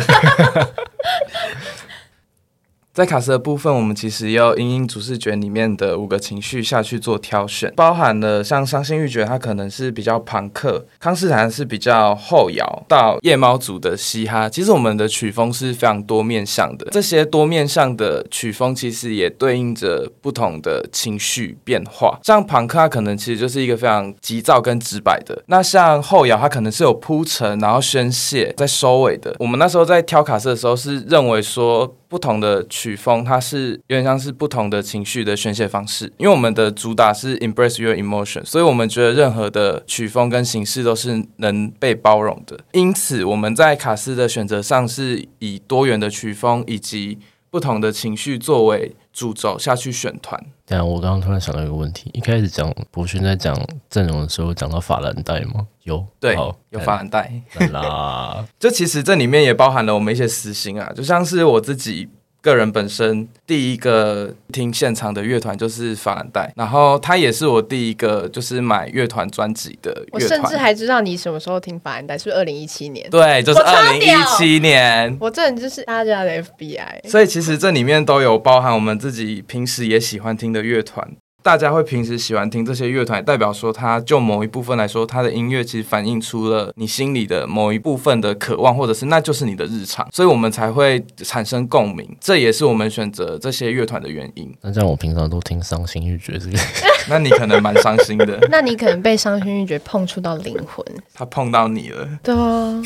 [2.98, 14.50] 在卡斯的部分，我们其实要因应主视觉里面的五个情绪下去做挑选，包含了像伤心欲绝，它可能是比较朋克；康斯坦是比较后摇，到夜猫族的嘻哈。
[14.50, 22.18] 其实我们的曲风是非常多面向的，这些多面向的曲风其实也对应着不同的情绪变化。
[22.24, 29.36] 像朋克，它可能其实就是一个非常急躁跟直白的；那像后摇，它可能是有铺陈，然后宣泄，在收尾的。
[29.38, 31.96] 我们那时候在挑卡斯的时候，是认为说。
[32.10, 36.12] 不同的曲风，它是有点像是不同的情绪的宣泄方式。
[36.18, 42.60] 因为我们的主打是 embrace your emotion，所以我们觉得任何的曲风跟形式都是能被包容的。
[42.72, 50.42] 因此，我们在卡斯的选择上是以多元的曲风以及不同的情绪作为主轴下去选团。
[50.66, 53.58] 对啊，我刚刚突然想到一个问题：一开始讲博勋在讲
[53.90, 55.66] 阵容的时候，讲到法兰黛吗？
[55.88, 56.36] 有，对，
[56.70, 57.32] 有法兰黛
[57.72, 58.46] 啦。
[58.60, 62.08] 就其实这里面也包含了我们一些私心啊，就像是我自己。
[62.40, 70.12] 个人本身第一个听现场的乐团就是法兰黛，然后他也是我第一个就是买乐团专辑的乐团。
[70.14, 73.10] 我甚至还知道你什么时候听法兰黛，是不是二零一七年？
[73.10, 75.18] 对，就是二零一七年。
[75.20, 81.06] 我这人就是大家的 FBI，所以其实这里面都有包含我们自己平时也喜欢听的乐团。
[81.48, 92.06] 大家会平时喜欢听这些乐团，代表说，它就某一部分来说，它的音乐其实反映出了你心里的某一部分的渴望，或者是那就是你的日常，所以我们才会产生共鸣。
[92.20, 94.54] 这也是我们选择这些乐团的原因。
[94.62, 96.60] 那这样我平常都听伤心欲绝这个，
[97.08, 98.38] 那你可能蛮伤心的。
[98.52, 102.06] 那你可能被伤心欲绝碰触到灵魂，他碰到你了。
[102.22, 102.84] 对啊，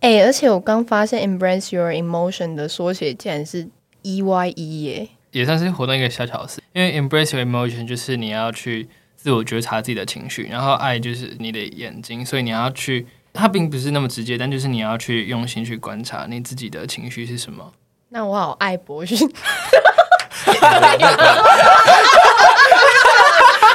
[0.00, 3.68] 哎，而且我刚发现 embrace your emotion 的缩写竟然是
[4.02, 5.08] E Y E 耶。
[5.36, 17.70] 也算是活动一个小巧思，因为 embrace your emotion 就是你要去自我觉察自己的情绪，然后爱就是你的眼睛，所以你要去，它并不是那么直接，但就是你要去用心去观察你自己的情绪是什么。
[18.08, 19.18] 那我好爱博勋，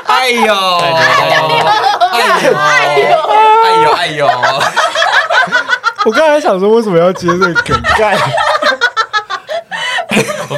[0.08, 0.54] 哎呦，
[2.10, 3.22] 哎呦，哎呦，
[3.62, 4.26] 哎呦，哎呦，
[6.06, 8.18] 我刚才想说为什么要接这个梗概。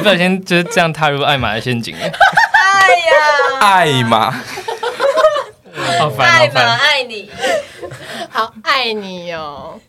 [0.04, 1.96] 我不小心就是这样踏入艾玛的陷阱。
[1.96, 4.30] 哎呀，艾玛，
[5.98, 7.30] 好烦，好烦，爱你。
[8.28, 9.80] 好爱你哦！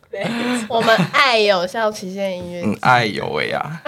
[0.69, 3.81] 我们爱有效期限音乐嗯，爱有为啊。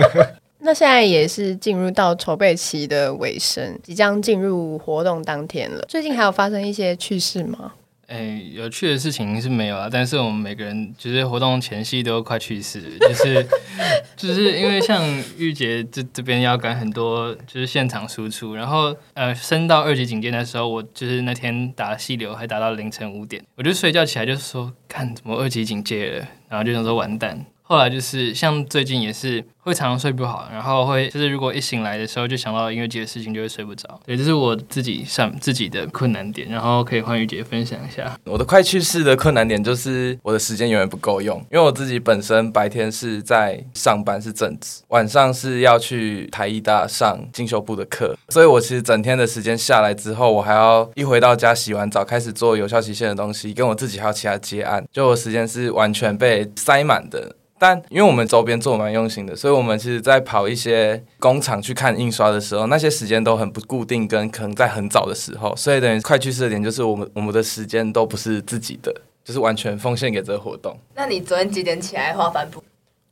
[0.60, 5.82] 那现在也是进入到筹备期的尾声，即将进入活动当天了。
[5.88, 7.72] 最近还有发生一些趣事吗？
[8.12, 13.46] 哎，有趣的事情是没有啊，但是我们每个人就是活动前夕都快去世，就是
[14.14, 15.02] 就是因为像
[15.38, 27.46] 玉洁这这边要赶很多就是现场输出，然后呃升到二级警戒的时候，我就是那天打细流还打到凌晨五点，我就睡觉起来就说看怎么二级警戒了，然后就想说完蛋。
[27.72, 33.98] 后来就是像最近也是会常常睡不好，然后会就是如果一醒来的时候就想到音乐节的事情，就会睡不着。
[34.04, 38.14] 对，这是我自己上自己的困难点，然后可以换玉姐分享一下。
[38.24, 57.34] 我的快去世的困难点就是我的时间永远不够用，因为我自己本身白天是在上班是正职，晚上是要去台艺大上进修部的课，所以我其实整天的时间下来之后，我还要一回到家洗完澡开始做有效期限的东西，跟我自己还有其他接案，就我时间是完全被塞满的。
[57.62, 68.92] 但因为我们周边做蛮用心的，所以我们其实，在跑一些工厂去看印刷的时候，那些时间都很不固定，跟可能在很早的时候，所以等于快去世的点就是我们我们的时间都不是自己的，
[69.24, 70.76] 就是完全奉献给这个活动。
[70.96, 72.60] 那你昨天几点起来画帆布？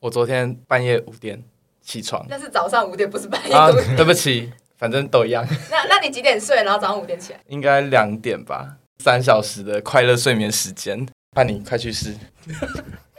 [0.01, 1.41] 我昨天半夜五点
[1.81, 6.57] 起床，那是早上五点，不是半夜啊五点。，对不起，反正都一样，那那你几点睡？
[6.65, 7.39] 然后早上五点起来？
[7.47, 11.07] 应该两点吧，三小时的快乐睡眠时间。
[11.37, 12.13] 盼你快去世，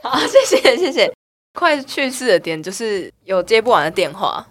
[0.02, 1.10] 好，谢谢谢谢。
[1.54, 4.46] 快去世的点就是有接不完的电话，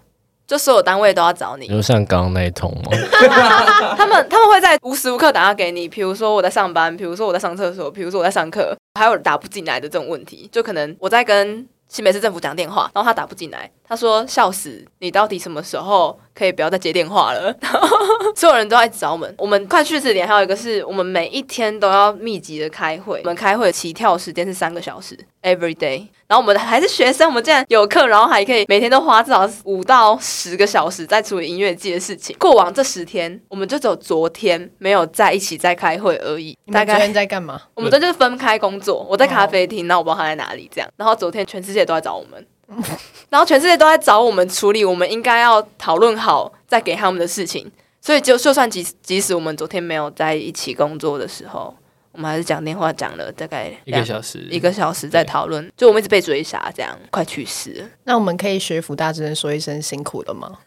[0.46, 1.74] 就所有单位都要找你你。
[1.74, 2.90] 就像刚刚那一通吗？
[3.96, 17.54] 他们他们会在无时无刻打电话给你，比如说我在上班，比如说我在上厕所，比如说我在上课，还有打不进来的这种问题，就可能我在跟新北市政府讲电话，然后他打不进来，他说笑死，你到底什么时候可以不要再接电话了？
[17.60, 17.88] 然 后
[18.34, 19.34] 所有人都在找我们。
[19.38, 26.08] 我们快去世点还有一个是我们每一天都要密集的开会，我们开会的起跳时间是三个小时，every day。
[26.26, 32.34] 然后我们还是学生，我们竟然有课，然后还可以每天都花至少五到十个小时在处理音乐季的事情。
[32.38, 36.56] 过往这十天，我们就只有昨天没有在一起在开会而已。
[36.72, 37.60] 大概昨天在干嘛？
[37.74, 40.88] 我们这就是分开工作，我在咖啡厅，然后我不知道他在哪里这样。
[40.96, 42.46] 然后昨天全世界都在找我们，
[43.30, 47.70] 然后全世界都在找我们处理我们应该要讨论好再给他们的事情。
[48.00, 51.72] 所以就就算即即使我们昨天没有在一起工作的时候，
[52.10, 57.84] 我们还是讲电话讲了大概一个小时，一个小时在讨论，就我们一直被追杀，这样快去世了。
[58.04, 60.50] 那我们可以学福大之人说一声辛苦了吗？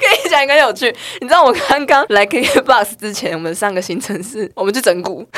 [0.00, 5.26] 跟你讲一个有趣，你知道我刚刚来 KKBOX 之前，我们上个行程是我们去整蛊。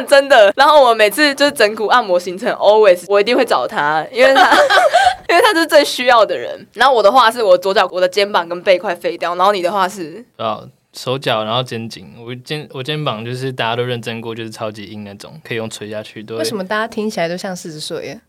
[0.00, 4.50] 真的，然后我每次就是整骨按摩行程，always 我一定会找他，因为他
[5.28, 6.66] 因为他是最需要的人。
[6.74, 16.22] 然后我的话是我左脚我的肩膀跟背快废掉，然后你的话是啊，手脚，然后肩颈，我肩我肩膀就是大家都认真过，就是超级硬那种，可以用捶下去。
[16.22, 18.20] 都会为什么大家听起来都像四十岁耶？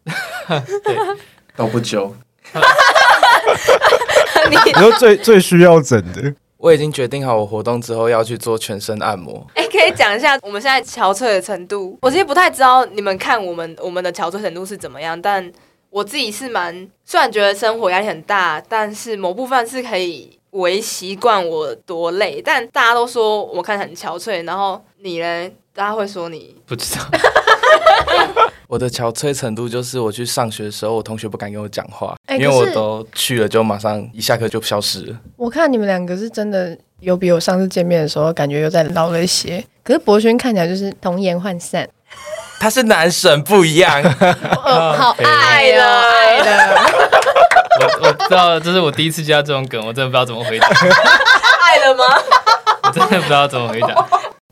[1.56, 2.16] 都不久。
[4.50, 9.46] 你你说最最需要整的，我已经决定好，我活动之后要去做全身按摩。
[9.56, 11.98] 哎、可以讲一下我们现在憔悴的程度。
[12.02, 15.52] 我其实不太知道你们看我们我们的憔悴程度是怎么样，但
[15.90, 22.42] 我自己是蛮，虽然觉得生活压力很大，但是某部分是可以为习惯我多累。
[22.44, 25.52] 但大家都说我看很憔悴，然后你呢？
[25.76, 27.02] 大家会说你不知道？
[28.76, 35.16] 我的憔悴程度就是我去上学的时候，我同学不敢跟我讲话，哎因为我都去了就马上一下课就消失了。
[35.38, 41.88] 我看你们两个是真的有比我上次见面的时候感觉又在老了一些，可是博轩看起来就是童颜涣散，
[42.60, 44.04] 他是男神不一样，
[44.66, 46.82] 哦，好爱了爱了，
[47.80, 50.68] 我我知道，这是我第一次接到这种梗，我真的不知道怎么回答，
[51.64, 52.04] 爱了吗？
[52.84, 54.06] 我真的不知道怎么回答。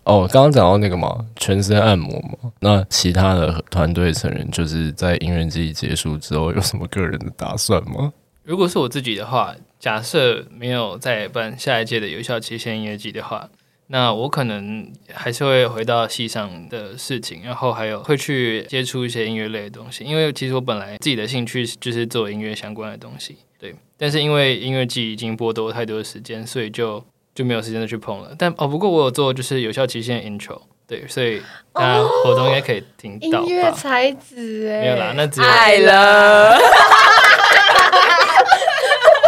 [0.04, 8.12] 哦，刚刚讲到那个嘛，全身按摩嘛，那其他的团队成员就是在音乐季结束之后有什么个人的打算吗？
[8.44, 13.50] 如果是我自己的话，假设没有再办下一届的有效期限音乐季的话，
[13.88, 23.74] 那我可能还是会回到戏上的事情，然后还有会去接触一些音乐类的东西，因为其实我本来自己的兴趣就是做音乐相关的东西，对。
[23.98, 27.02] 但是因为音乐季已经剥夺太多的时间，所以就
[27.36, 28.36] 就没有时间再去碰了。
[28.38, 31.42] 但哦，不过我有做就是有效期限 intro，对，所以
[31.74, 33.72] 大家活动应该可以听到音乐？
[33.72, 36.58] 才子哎，没有啦，那只有爱了，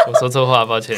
[0.08, 0.95] 我说错话，抱歉。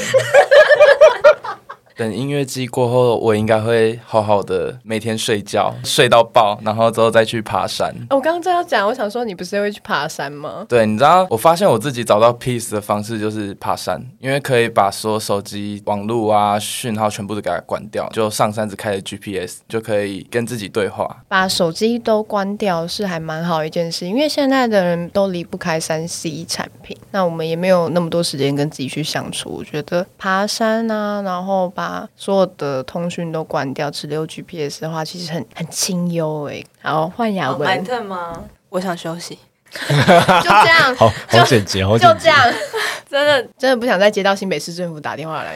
[1.98, 7.92] 等音乐季过后，我应该会好好的每天睡觉，睡到爆，然后之后再去爬山。
[8.12, 10.64] 我刚刚正要讲，我想说你不是会去爬山吗？
[10.70, 21.24] 对，你知道，我发现我自己找到 peace 的方式就是爬山，因为可以把所有手机网络啊讯号全部都给它关掉，就上山只开着 GPS，就可以跟自己对话。
[21.28, 29.50] 把手机都关掉是还蛮好一件事，因为现在的人都离不开三 C 产品，那我们也没有那么多时间跟自己去相处。
[29.50, 36.64] 我觉得爬山啊，然后把所有的通讯都关掉，只留 GPS 的话，其实很很清幽哎。
[36.82, 37.68] 好，换雅文。
[37.68, 38.44] 蛮特吗？
[38.70, 39.38] 我想休息。
[39.70, 42.40] 就这样，好好简洁，好就这样。
[43.10, 45.56] 真的真的不想再接到新北市政府打电话来。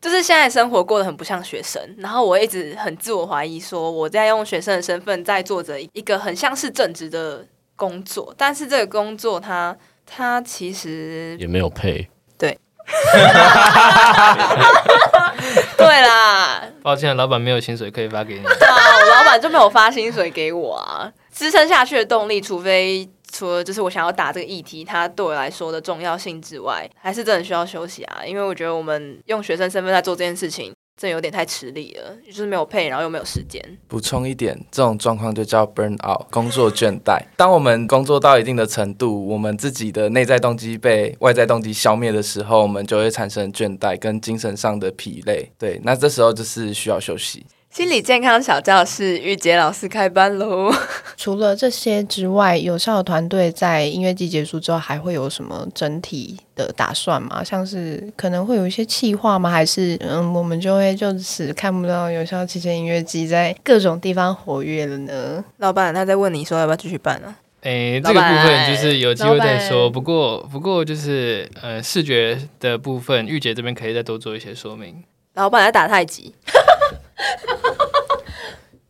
[0.00, 12.08] 就是现在生活过得很不像学生，然后我一直很自我怀疑，说我在用学生的身份在做着一个很像是正职的工作，但是这个工作它它其实也没有配。
[12.86, 13.22] 对。
[15.76, 18.42] 对啦，抱歉，老板没有薪水可以发给你。
[18.42, 28.22] 对 啊，我老板就没有发薪水给我啊，支撑下去的动力，除非除了就是我想要打这个议题，它对我来说的重要性之外，还是真的需要休息啊。
[28.24, 30.72] 因为我觉得我们用学生身份在做这件事情。
[31.02, 33.60] 这有点太吃力了，就是没有配，然后又没有时间。
[33.88, 37.20] 补充一点，这种状况就叫 burn out，工作倦怠。
[37.36, 45.50] 当我们工作到一定的程度，我们自己的内在动机被外在动机消灭的时候，我们就会产生倦怠跟精神上的疲累。
[45.58, 47.44] 对，那这时候就是需要休息。
[47.72, 50.70] 心理健康小教室，玉洁老师开班喽！
[51.16, 57.42] 除了这些之外，有效的团队在音乐季结束之后还会有什么整体的打算吗？
[57.42, 59.50] 像是可能会有一些企划吗？
[59.50, 65.42] 还是嗯，我们就会就此看不到有效期间音乐季在各种地方活跃了呢？
[65.56, 67.34] 老板他在问你说要不要继续办啊？
[67.62, 69.88] 诶，这个部分就是有机会再说。
[69.88, 75.02] 不过不过就是呃，视觉的部分，玉姐这边可以再多做一些说明。
[75.32, 76.34] 老板在打太极。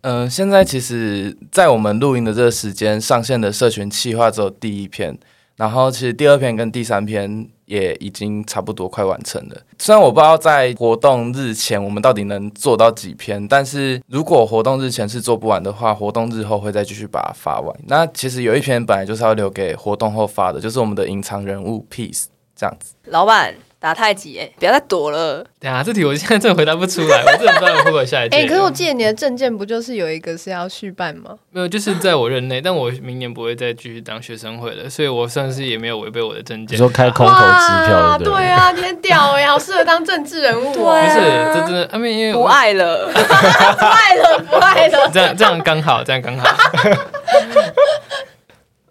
[0.02, 5.16] 嗯， 现在其实，在我们录音的这个时间上线的社群企划只有第一篇，
[5.56, 9.56] 然后其实第二篇跟第三篇也已经差不多快完成了。
[9.78, 17.74] 虽然我不知道在活动日前我们到底能做到几篇，但是如果活动日前是做不完的话，活动日后会再继续把它发完。
[17.86, 22.24] 那其实有一篇本来就是要留给活动后发的，就是我们的隐藏人物 piece
[22.56, 22.94] 这样子。
[23.04, 23.54] 老板。
[23.82, 25.44] 打太极哎，不要再躲了。
[25.58, 28.36] 对啊，这题我现在真的回答不出来，我真的不知道会不会下一 届。
[28.36, 31.36] 哎，可是我记得你的证件不就是有一个是要续办吗？
[31.50, 36.76] 没有，就是在我任内，但我明年不会再继续当学生会了，所以我算是也没有违背我的证件。
[36.76, 40.72] 你说开空头支票对对啊，你很屌哎，好适合当政治人物。
[40.72, 40.78] 不
[41.10, 41.18] 是，
[41.52, 45.10] 这真的，因为因为不爱了，不爱了，不爱了。
[45.12, 46.48] 这样这样刚好，这样刚好。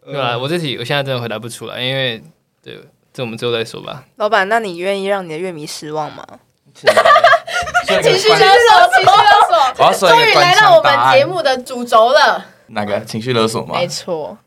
[0.03, 2.21] 对啊，我这题我现在真的回答不出来，因为
[2.61, 2.77] 对。
[3.13, 4.05] 这我们之后再说吧。
[4.15, 6.25] 老板，那你愿意让你的乐迷失望吗？
[6.73, 6.89] 情
[8.17, 8.39] 绪勒索，
[8.95, 12.45] 情绪勒索，终于来到我们节目的主轴了。
[12.73, 13.75] 哪个情绪勒索吗？
[13.77, 14.37] 没错，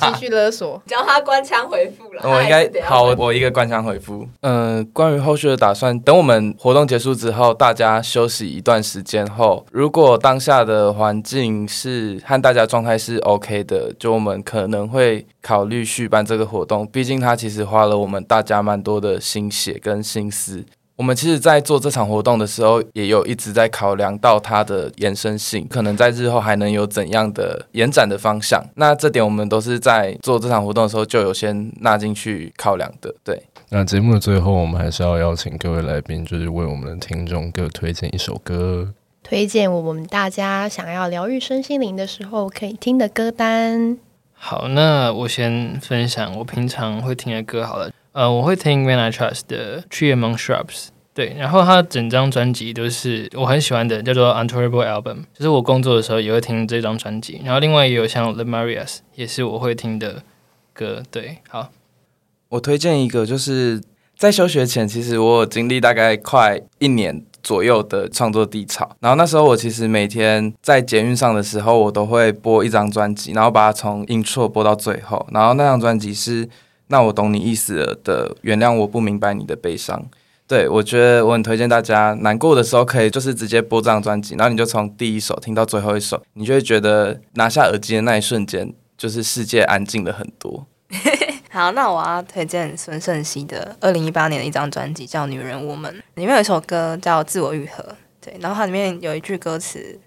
[0.00, 2.22] 情绪勒索， 教他官腔回复了。
[2.24, 4.26] 我应该好，我一个官腔回复。
[4.40, 16.86] 嗯，关于后续的打算，等我们活动结束之后，大家休息一段时间后，如果当下的环境是和大家状态是 OK 的，就我们可能会考虑续办这个活动。
[16.86, 20.64] 毕竟它其实花了我们大家蛮多的心血跟心思。
[20.96, 28.64] 我们其实，在做这场活动的时候，也有一直在考量到它的延伸性，可能在日后还能有怎样的延展的方向。
[28.76, 33.14] 那这点，我们都是在做这场活动的时候就有先纳进去考量的。
[33.22, 43.98] 对，那节目的最后，我们还是要邀请各位来宾，就是为我们的听众各推荐一首歌，推荐我们大家想要疗愈身心灵的时候可以听的歌单。
[44.32, 47.90] 好，那我先分享我平常会听的歌好了。
[48.16, 57.42] 呃，我会听 When I Trust 的 Tree Among Shrubs，对，然后他整张专辑都是我很喜欢的，叫做 Untolerable Album，就是我工作的时候也会听这张专辑。
[57.44, 60.22] 然后另外也有像 The Marias，也是我会听的
[60.72, 61.02] 歌。
[61.10, 61.68] 对，好，
[62.48, 63.82] 我推荐一个，就是
[64.16, 68.96] 在休学前，其实我有经历大概快一年左右的创作低潮。
[69.00, 75.28] 然后那时候我其实每天在捷运上的时候，我都会播一张专辑，然后把它从 intro 播到最后。
[75.32, 76.48] 然后那张专辑是。
[76.88, 80.06] 那我懂你意思了的，原谅我不明白你的悲伤。
[80.48, 90.64] 对我觉得我很推荐大家难过的时候可以就是直接播这张专辑，然后你就从第一首听到最后一首，你就会觉得拿下耳机的那一瞬间，就是世界安静了很多。
[91.50, 97.82] 好，那我要推荐孙盛熙的二零一八年的一张专辑叫《女人我们》，里面有一首歌叫《自我愈合》。
[98.20, 99.98] 对，然后它里面有一句歌词，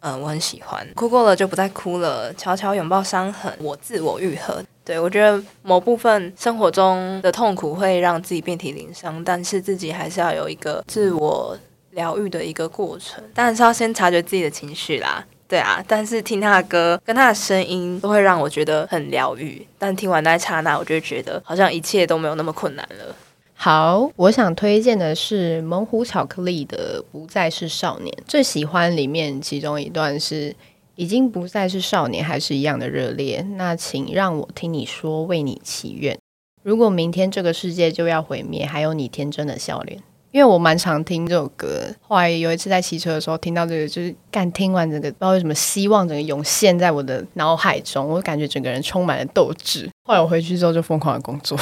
[0.00, 4.62] 嗯，我很喜欢，哭过了就不再哭了，悄悄拥抱伤痕，我自我愈合。
[4.84, 11.56] 对，我觉得某部分生活中的痛苦会让自己遍体鳞伤，但是自己还是要有一个自我
[11.92, 13.24] 疗愈的一个过程。
[13.32, 15.82] 当然是要先察觉自己的情绪啦，对啊。
[15.88, 19.66] 但是听他的歌跟他的声音都会让我觉得很疗愈。
[19.78, 23.16] 但听完那一刹那，我就觉得好像一切都没有那么困难了。
[23.54, 30.54] 好，我想推荐的是猛虎巧克力的《不再是少年》，最喜欢里面其中一段是
[30.96, 33.44] 已经不再是少年，还是一样的热烈。
[33.56, 36.18] 那请让我听你说，为你祈愿。
[36.62, 39.98] 如果明天这个世界就要毁灭，还有你天真的笑脸。
[40.30, 49.88] 因为我蛮常听这首歌，后来有一次在骑车的时候听到这个，就是干听完整个不知道为什么希望整个涌现在我的脑海中，我感觉整个人充满了斗志。
[50.08, 51.56] 后来我回去之后就疯狂的工作。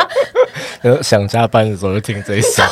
[1.02, 2.62] 想加班的时候就听这一首，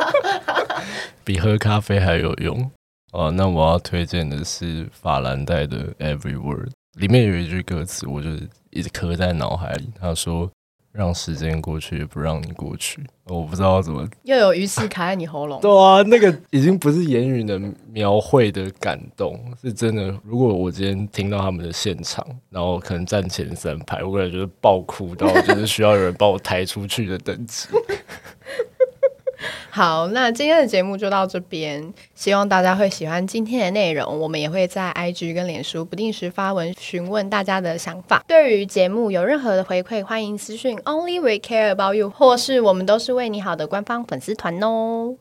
[1.24, 2.70] 比喝咖啡还有用
[3.12, 3.30] 哦。
[3.30, 8.30] 那我要推荐的是法兰黛的《Every Word》，里面有一句歌词，我就
[8.70, 9.90] 一直刻在脑海里。
[10.00, 10.50] 他说。
[10.92, 13.00] 让时间过去，也不让你过去。
[13.26, 15.60] 我不知道怎么 又有鱼刺卡在你喉咙。
[15.62, 20.12] 对啊，那个已经不是言语能描绘的感动，是真的。
[20.24, 27.68] 如果我今天听到他们的现场，然后可能站前三排，我可能就是爆哭到就是需要有人把我抬出去的等级。
[29.72, 34.18] 好，那今天的节目就到这边，希望大家会喜欢今天的内容。
[34.18, 38.24] 我们也会在 IG 跟脸书不定时发文询问大家的想法。
[38.26, 45.14] 对于节目有任何的回馈，欢迎私讯 Only We Care About You，或是我们都是为你好的官方粉丝团哦。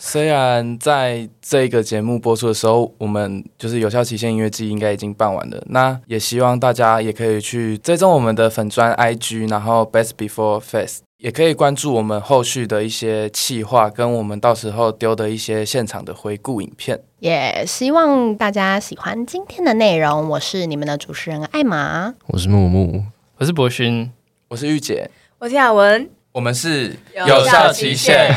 [0.00, 11.00] 虽然在这个节目播出的时候，我们就是有效期限音乐季应该已经办完了，那也希望大家也可以去追踪我们的粉砖 IG，然后 Best Before Face。
[11.18, 17.00] 也可以关注我们后续的一些企划，跟我们到时候丢的一些现场的回顾影片。
[17.18, 20.28] 也希望大家喜欢今天的内容。
[20.28, 23.02] 我是你们的主持人艾玛，我是木木，
[23.38, 24.12] 我是博勋，
[24.46, 25.10] 我是玉姐，
[25.40, 26.96] 我是雅文，我们是
[27.26, 28.32] 有效期限，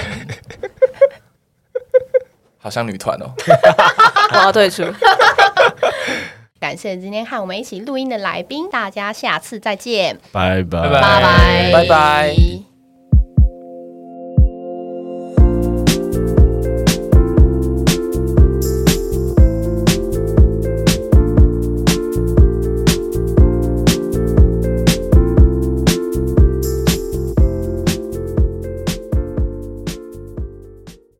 [2.57, 3.29] 好像女团哦，
[4.33, 4.83] 我要退出。
[6.59, 10.81] 感谢今天和我们一起录音的来宾，大家下次再见，拜拜。
[10.81, 11.71] 拜拜。
[11.71, 12.70] 拜拜。